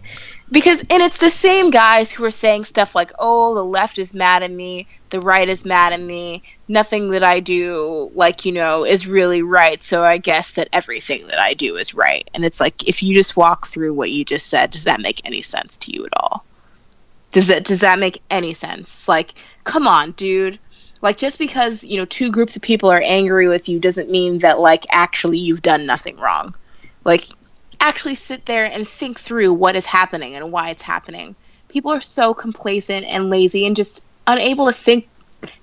[0.52, 4.14] Because and it's the same guys who are saying stuff like, "Oh, the left is
[4.14, 6.44] mad at me, the right is mad at me.
[6.68, 11.26] Nothing that I do like, you know, is really right, so I guess that everything
[11.28, 14.26] that I do is right." And it's like if you just walk through what you
[14.26, 16.44] just said, does that make any sense to you at all?
[17.32, 19.08] Does that does that make any sense?
[19.08, 19.34] Like,
[19.64, 20.60] come on, dude
[21.02, 24.40] like just because you know two groups of people are angry with you doesn't mean
[24.40, 26.56] that like actually you've done nothing wrong.
[27.04, 27.28] Like
[27.80, 31.36] actually sit there and think through what is happening and why it's happening.
[31.70, 35.08] People are so complacent and lazy and just unable to think.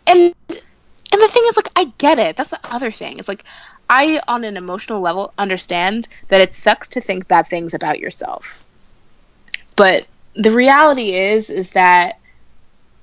[0.07, 2.37] And and the thing is like i get it.
[2.37, 3.19] That's the other thing.
[3.19, 3.45] It's like
[3.91, 8.65] i on an emotional level understand that it sucks to think bad things about yourself.
[9.77, 12.19] But the reality is is that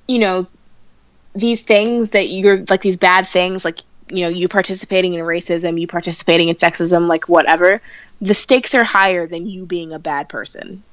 [0.07, 0.47] you know
[1.35, 5.79] these things that you're like these bad things like you know you participating in racism
[5.79, 7.81] you participating in sexism like whatever
[8.21, 10.83] the stakes are higher than you being a bad person.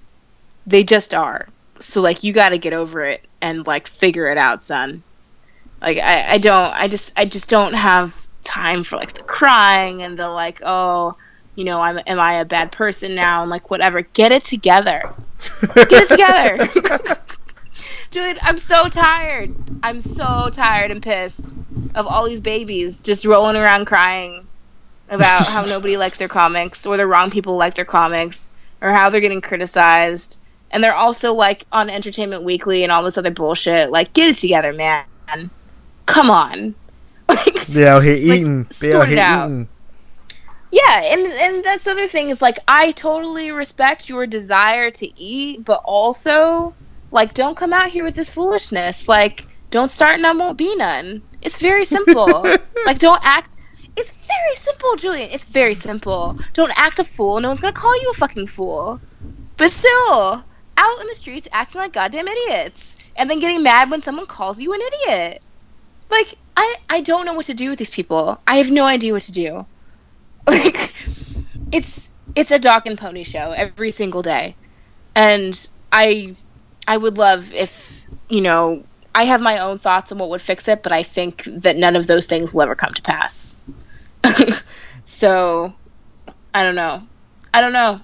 [0.66, 1.49] They just are.
[1.80, 5.03] So like you got to get over it and like figure it out son.
[5.80, 10.03] Like I, I don't i just i just don't have time for like the crying
[10.03, 11.16] and the like oh
[11.55, 13.43] you know i'm am i a bad person now?
[13.43, 14.03] And like whatever.
[14.03, 15.12] Get it together.
[15.74, 17.16] Get it together
[18.11, 19.55] Dude, I'm so tired.
[19.83, 21.59] I'm so tired and pissed
[21.95, 24.47] of all these babies just rolling around crying
[25.09, 28.51] about how nobody likes their comics or the wrong people like their comics
[28.81, 30.39] or how they're getting criticized.
[30.71, 33.91] And they're also like on Entertainment Weekly and all this other bullshit.
[33.91, 35.05] Like, get it together, man.
[36.07, 36.75] Come on.
[37.29, 38.69] Like, They out here eating.
[38.81, 39.47] they out here out.
[39.47, 39.69] eating.
[40.71, 45.21] yeah, and and that's the other thing is like I totally respect your desire to
[45.21, 46.73] eat, but also
[47.11, 49.09] like don't come out here with this foolishness.
[49.09, 51.23] Like don't start none won't be none.
[51.43, 52.43] It's very simple.
[52.87, 53.57] like don't act
[53.97, 55.31] it's very simple, Julian.
[55.31, 56.39] It's very simple.
[56.53, 57.41] Don't act a fool.
[57.41, 59.01] No one's gonna call you a fucking fool.
[59.57, 60.45] But still,
[60.77, 64.61] out in the streets acting like goddamn idiots, and then getting mad when someone calls
[64.61, 65.43] you an idiot.
[66.11, 68.39] Like I, I don't know what to do with these people.
[68.47, 69.67] I have no idea what to do.
[70.49, 70.95] Like
[71.73, 74.55] it's it's a dog and pony show every single day,
[75.13, 76.37] and I
[76.87, 78.84] I would love if you know
[79.14, 81.97] I have my own thoughts on what would fix it, but I think that none
[81.97, 83.61] of those things will ever come to pass.
[85.05, 85.72] so
[86.55, 87.03] I don't know.
[87.55, 88.01] I don't know.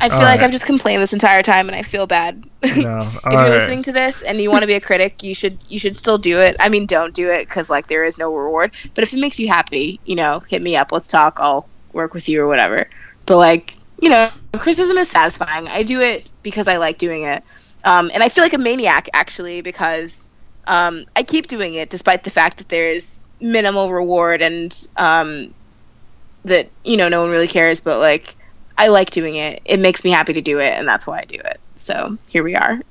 [0.00, 0.42] I feel All like right.
[0.42, 2.44] I've just complained this entire time, and I feel bad.
[2.62, 2.98] No.
[2.98, 3.50] if you're right.
[3.50, 6.18] listening to this and you want to be a critic, you should you should still
[6.18, 6.56] do it.
[6.60, 8.72] I mean, don't do it because like there is no reward.
[8.94, 10.92] But if it makes you happy, you know, hit me up.
[10.92, 11.38] Let's talk.
[11.40, 12.88] I'll work with you or whatever.
[13.26, 15.68] But like, you know, criticism is satisfying.
[15.68, 17.42] I do it because I like doing it,
[17.84, 20.28] um, and I feel like a maniac actually because
[20.66, 25.54] um, I keep doing it despite the fact that there's minimal reward and um,
[26.44, 27.80] that you know no one really cares.
[27.80, 28.36] But like,
[28.76, 29.62] I like doing it.
[29.64, 31.60] It makes me happy to do it, and that's why I do it.
[31.76, 32.78] So here we are.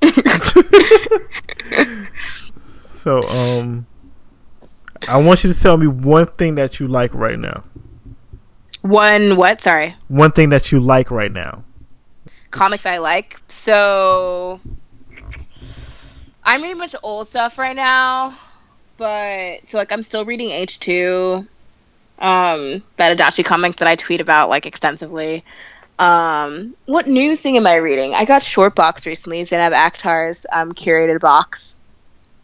[3.02, 3.84] So, um,
[5.08, 7.64] I want you to tell me one thing that you like right now.
[8.82, 9.60] One what?
[9.60, 9.96] Sorry.
[10.08, 11.64] One thing that you like right now.
[12.50, 13.40] Comics I like.
[13.48, 14.60] So
[16.44, 18.36] I'm reading a bunch of old stuff right now,
[18.96, 21.46] but so like I'm still reading H two,
[22.18, 25.44] um, that Adachi comic that I tweet about like extensively.
[25.98, 28.14] Um, what new thing am I reading?
[28.14, 31.80] I got Short Box recently, Zainab Akhtar's um, curated box,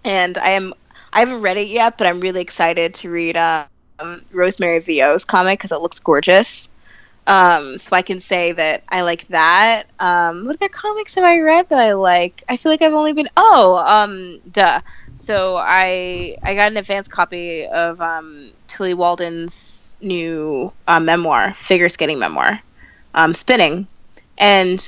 [0.04, 0.74] and I am
[1.12, 3.66] I haven't read it yet, but I'm really excited to read um,
[4.32, 6.72] Rosemary Vio's comic because it looks gorgeous.
[7.28, 9.84] Um, so I can say that I like that.
[10.00, 12.42] Um, what other comics have I read that I like?
[12.48, 14.80] I feel like I've only been oh, um, duh.
[15.14, 21.90] So I I got an advance copy of um, Tillie Walden's new uh, memoir, figure
[21.90, 22.62] skating memoir,
[23.14, 23.86] um, Spinning,
[24.38, 24.80] and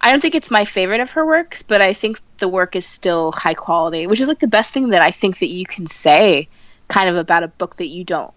[0.00, 2.86] I don't think it's my favorite of her works, but I think the work is
[2.86, 5.88] still high quality, which is like the best thing that I think that you can
[5.88, 6.46] say,
[6.86, 8.32] kind of about a book that you don't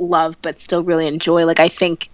[0.00, 1.44] love but still really enjoy.
[1.44, 2.08] Like I think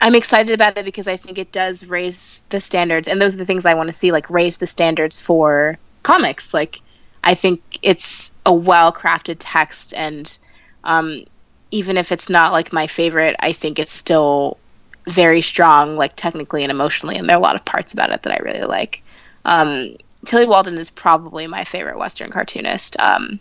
[0.00, 3.38] I'm excited about it because I think it does raise the standards, and those are
[3.38, 6.52] the things I want to see, like raise the standards for comics.
[6.52, 6.80] Like
[7.22, 10.36] I think it's a well crafted text, and
[10.82, 11.22] um,
[11.70, 14.58] even if it's not like my favorite, I think it's still
[15.06, 18.22] very strong, like technically and emotionally, and there are a lot of parts about it
[18.22, 19.02] that I really like.
[19.44, 23.38] Um, Tillie Walden is probably my favorite Western cartoonist, um,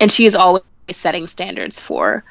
[0.00, 2.24] and she is always setting standards for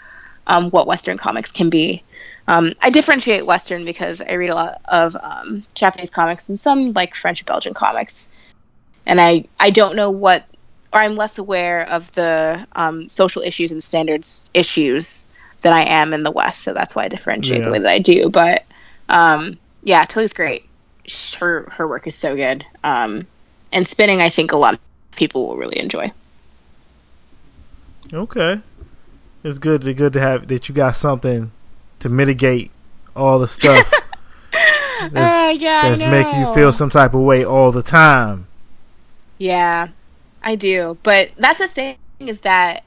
[0.50, 2.04] um, what Western comics can be.
[2.48, 6.92] Um, I differentiate Western because I read a lot of um, Japanese comics and some
[6.94, 8.30] like French Belgian comics,
[9.06, 10.46] and I I don't know what
[10.92, 15.28] or I'm less aware of the um, social issues and standards issues
[15.62, 16.64] than I am in the West.
[16.64, 17.66] So that's why I differentiate Yeah.
[17.66, 18.32] the way that I do.
[18.32, 18.66] But
[19.08, 20.66] um, yeah, Tillie's great.
[21.40, 22.66] Her her work is so good.
[22.84, 23.28] Um,
[23.72, 24.80] and spinning, I think a lot of
[25.16, 26.12] people will really enjoy.
[28.12, 28.60] Okay,
[29.44, 29.82] it's good.
[29.84, 31.52] To, good to have that you got something
[32.00, 32.72] to mitigate
[33.16, 33.92] all the stuff
[34.52, 38.48] that's, Uh, yeah, that's making you feel some type of way all the time.
[39.38, 39.90] Yeah,
[40.44, 40.98] I do.
[41.04, 42.84] But that's the thing is that,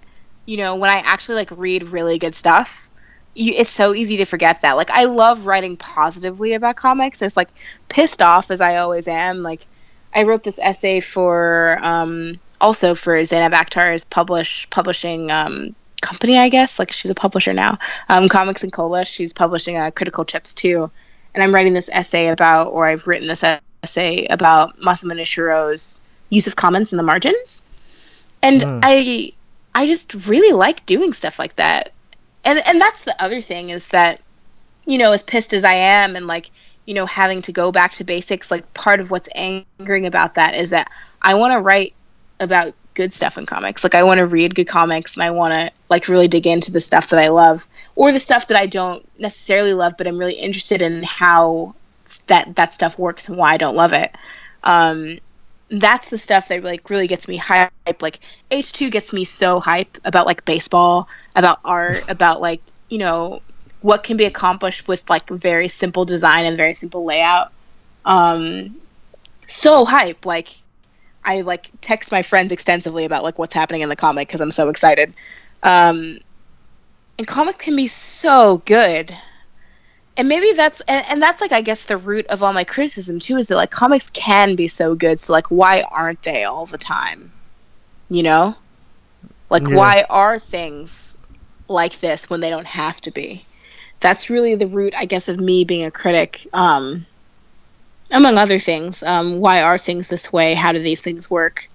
[0.47, 2.91] you know, when I actually like read really good stuff,
[3.35, 4.73] you, it's so easy to forget that.
[4.73, 7.23] Like, I love writing positively about comics.
[7.23, 7.49] It's like
[7.89, 9.43] pissed off as I always am.
[9.43, 9.67] Like,
[10.15, 16.51] I wrote this essay for, um, also for Zainab Akhtar's publish publishing um, company, I
[16.51, 16.79] guess.
[16.79, 17.79] Like, she's a publisher now.
[18.09, 19.07] Um, Comics and Cola.
[19.07, 20.91] She's publishing uh, Critical Chips too.
[21.35, 23.43] And I'm writing this essay about, or I've written this
[23.83, 27.63] essay about Masamo Nishiro's use of comments in the margins.
[28.43, 28.81] And Mm.
[28.83, 29.33] I
[29.75, 31.93] I just really like doing stuff like that.
[32.45, 34.21] And and that's the other thing is that
[34.85, 36.51] you know, as pissed as I am and like,
[36.85, 40.55] you know, having to go back to basics, like part of what's angering about that
[40.57, 40.91] is that
[41.21, 41.95] I want to write
[42.41, 43.85] about good stuff in comics.
[43.85, 46.73] Like I want to read good comics and I want to like really dig into
[46.73, 50.19] the stuff that I love or the stuff that I don't necessarily love, but I'm
[50.19, 51.75] really interested in how
[52.27, 54.15] that that stuff works and why I don't love it.
[54.63, 55.19] Um,
[55.71, 57.73] that's the stuff that like really gets me hype.
[58.01, 58.21] Like
[58.51, 63.43] H2 gets me so hype about like baseball, about art, about like, you know,
[63.81, 67.53] what can be accomplished with like very simple design and very simple layout.
[68.05, 68.77] Um
[69.49, 70.62] so hype like
[71.25, 74.51] I like text my friends extensively about like what's happening in the comic because I'm
[74.51, 75.15] so excited.
[75.63, 76.19] Um
[77.19, 79.17] and comics can be so good
[80.17, 83.19] and maybe that's and, and that's like i guess the root of all my criticism
[83.19, 86.67] too is that like comics can be so good so like why aren't they all
[86.67, 87.33] the time
[88.09, 88.55] you know
[89.51, 89.69] like Yeah.
[89.71, 91.17] why are things
[91.69, 93.45] like this when they don't have to be
[94.01, 97.07] that's really the root i guess of me being a critic um
[98.13, 100.55] among other things um why are things this way?
[100.55, 101.69] How do these things work?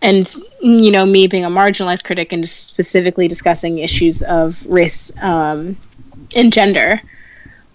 [0.00, 5.76] And you know me being a marginalized critic and specifically discussing issues of race um
[6.34, 7.00] and gender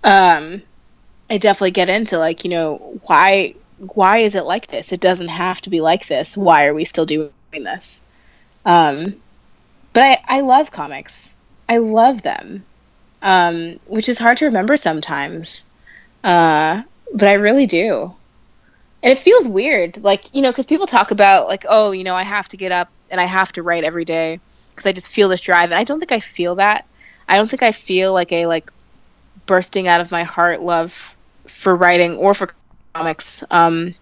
[0.03, 0.61] um
[1.29, 4.91] i definitely get into like you know why why is it like this?
[4.91, 6.35] It doesn't have to be like this.
[6.35, 8.05] Why are we still doing this?
[8.65, 9.15] Um
[9.93, 11.41] but i i love comics.
[11.69, 12.65] I love them.
[13.21, 15.71] Um which is hard to remember sometimes.
[16.23, 16.83] Uh
[17.13, 18.13] but i really do
[19.03, 22.15] and it feels weird like you know because people talk about like oh you know
[22.15, 25.07] i have to get up and i have to write every day because i just
[25.07, 26.85] feel this drive and i don't think i feel that
[27.27, 28.71] i don't think i feel like a like
[29.45, 31.15] bursting out of my heart love
[31.47, 32.49] for writing or for
[32.93, 33.43] comics.
[33.49, 33.95] Um,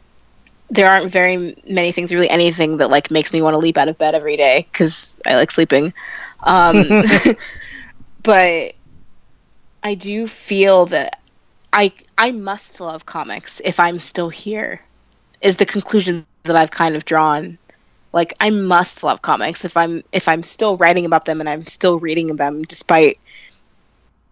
[0.69, 3.87] there aren't very many things, really anything that like makes me want to leap out
[3.87, 5.93] of bed every day because I like sleeping.
[6.41, 7.03] Um,
[8.23, 8.73] but
[9.83, 11.19] I do feel that
[11.75, 14.81] I I must love comics if I'm still here.
[15.41, 17.57] Is the conclusion that I've kind of drawn.
[18.13, 21.65] Like I must love comics if I'm if I'm still writing about them and I'm
[21.65, 23.19] still reading them despite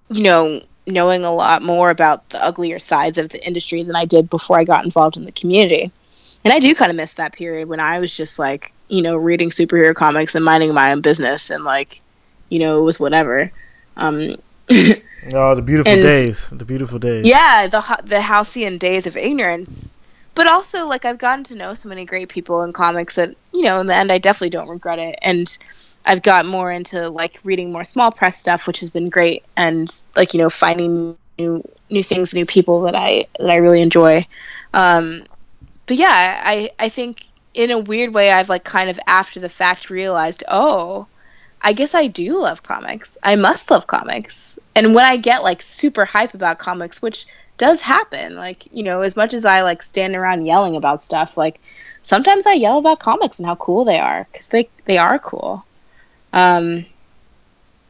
[0.09, 4.05] you know knowing a lot more about the uglier sides of the industry than I
[4.05, 5.91] did before I got involved in the community.
[6.45, 9.15] And I do kind of miss that period when I was just like, you know,
[9.15, 12.01] reading superhero comics and minding my own business and like,
[12.49, 13.51] you know, it was whatever.
[13.95, 14.35] Um,
[15.33, 16.49] Oh, the beautiful And- days.
[16.51, 17.25] The beautiful days.
[17.25, 19.97] yeah, the the halcyon days of ignorance.
[20.35, 23.61] But also, like, I've gotten to know so many great people in comics that, you
[23.61, 25.19] know, in the end, I definitely don't regret it.
[25.21, 25.55] And
[26.03, 29.87] I've got more into like reading more small press stuff, which has been great, and
[30.15, 34.25] like you know finding new new things, new people that I that I really enjoy.
[34.73, 35.23] Um,
[35.85, 39.47] but yeah, I I think in a weird way I've like kind of after the
[39.49, 41.07] fact realized, oh,
[41.63, 43.17] I guess I do love comics.
[43.23, 44.59] I must love comics.
[44.75, 47.25] And when I get like super hype about comics, which
[47.57, 51.37] does happen, like, you know, as much as I like stand around yelling about stuff,
[51.37, 51.61] like
[52.01, 55.63] sometimes I yell about comics and how cool they are cuz they they are cool.
[56.33, 56.85] Um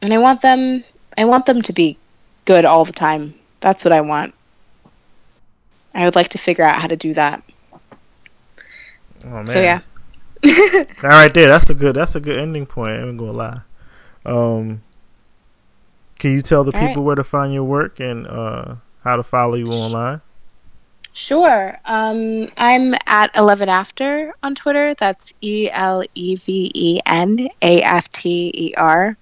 [0.00, 0.84] and I want them
[1.18, 1.98] I want them to be
[2.44, 3.34] good all the time.
[3.58, 4.34] That's what I want.
[5.94, 7.42] I would like to figure out how to do that.
[9.24, 9.46] Oh man.
[9.48, 9.80] So yeah.
[11.02, 11.48] All right, there.
[11.48, 11.96] That's a good.
[11.96, 12.90] That's a good ending point.
[12.90, 13.60] I ain't gonna lie.
[14.26, 14.82] Um,
[16.18, 17.06] can you tell the All people right.
[17.06, 20.20] where to find your work and uh, how to follow you online?
[21.12, 21.78] Sure.
[21.84, 24.94] Um, I'm at Eleven After on Twitter.
[24.94, 29.16] That's E L E V E N A F T E R.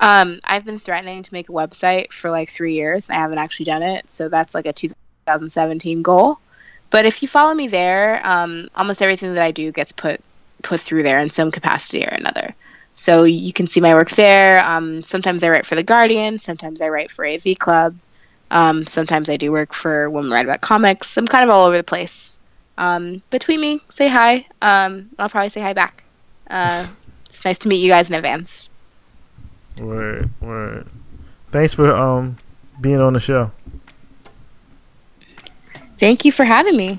[0.00, 3.38] Um, I've been threatening to make a website for like three years, and I haven't
[3.38, 4.10] actually done it.
[4.10, 6.38] So that's like a 2017 goal.
[6.90, 10.20] But if you follow me there, um, almost everything that I do gets put
[10.62, 12.54] put through there in some capacity or another.
[12.94, 14.64] So you can see my work there.
[14.64, 16.38] Um, sometimes I write for the Guardian.
[16.38, 17.96] Sometimes I write for AV Club.
[18.50, 21.16] Um, sometimes I do work for Women Write About Comics.
[21.16, 22.40] I'm kind of all over the place.
[22.76, 24.46] Um, but tweet me, say hi.
[24.60, 26.04] Um, I'll probably say hi back.
[26.48, 26.86] Uh,
[27.26, 28.70] it's nice to meet you guys in advance.
[29.78, 30.86] Word, word.
[31.52, 32.36] Thanks for um
[32.80, 33.50] being on the show.
[35.98, 36.98] Thank you for having me.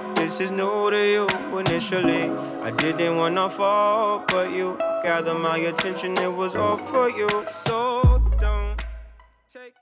[0.21, 1.27] This is new to you.
[1.57, 2.29] Initially,
[2.61, 6.15] I didn't wanna fall, but you gathered my attention.
[6.19, 8.85] It was all for you, so don't
[9.49, 9.73] take.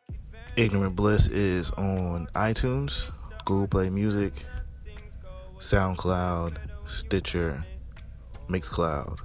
[0.55, 3.11] Ignorant Bliss is on iTunes,
[3.43, 4.31] Google Play Music,
[5.57, 6.55] SoundCloud,
[6.85, 7.65] Stitcher,
[8.49, 9.17] Mixcloud.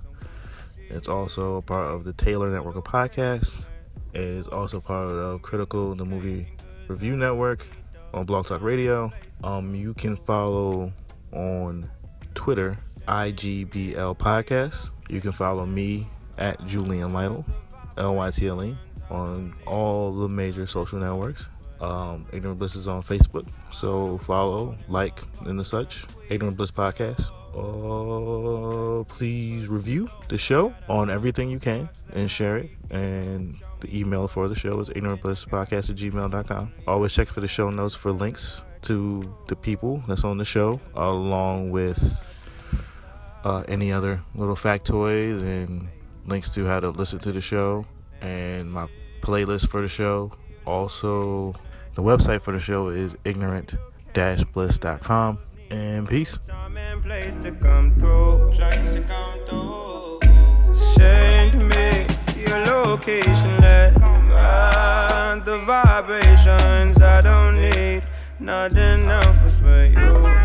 [0.90, 3.66] It's also a part of the Taylor Network of Podcasts.
[4.14, 6.48] It is also part of Critical, the movie
[6.88, 7.68] review network
[8.12, 9.12] on Blog Talk Radio.
[9.44, 10.92] Um, you can follow
[11.34, 11.90] on
[12.34, 14.90] Twitter, IGBL Podcast.
[15.08, 16.06] You can follow me
[16.38, 17.44] at Julian Lytle,
[17.96, 18.76] L Y T L E,
[19.10, 21.48] on all the major social networks.
[21.80, 26.06] Um, Ignorant Bliss is on Facebook, so follow, like, and the such.
[26.30, 27.30] Ignorant Bliss Podcast.
[27.54, 32.70] Uh, please review the show on everything you can and share it.
[32.90, 36.72] And the email for the show is ignorantblisspodcast at gmail.com.
[36.86, 40.80] Always check for the show notes for links to the people that's on the show,
[40.94, 42.16] along with
[43.44, 45.88] uh, any other little factoids and
[46.26, 47.84] links to how to listen to the show
[48.20, 48.86] and my
[49.20, 50.32] playlist for the show.
[50.66, 51.54] Also,
[51.94, 53.16] the website for the show is
[56.08, 56.38] peace.
[56.38, 57.02] time and
[59.46, 60.20] through.
[60.72, 62.06] Send me
[62.36, 63.60] your location.
[63.60, 67.00] Let's ride the vibrations.
[67.00, 68.02] I don't need
[68.44, 70.43] nothing else but you.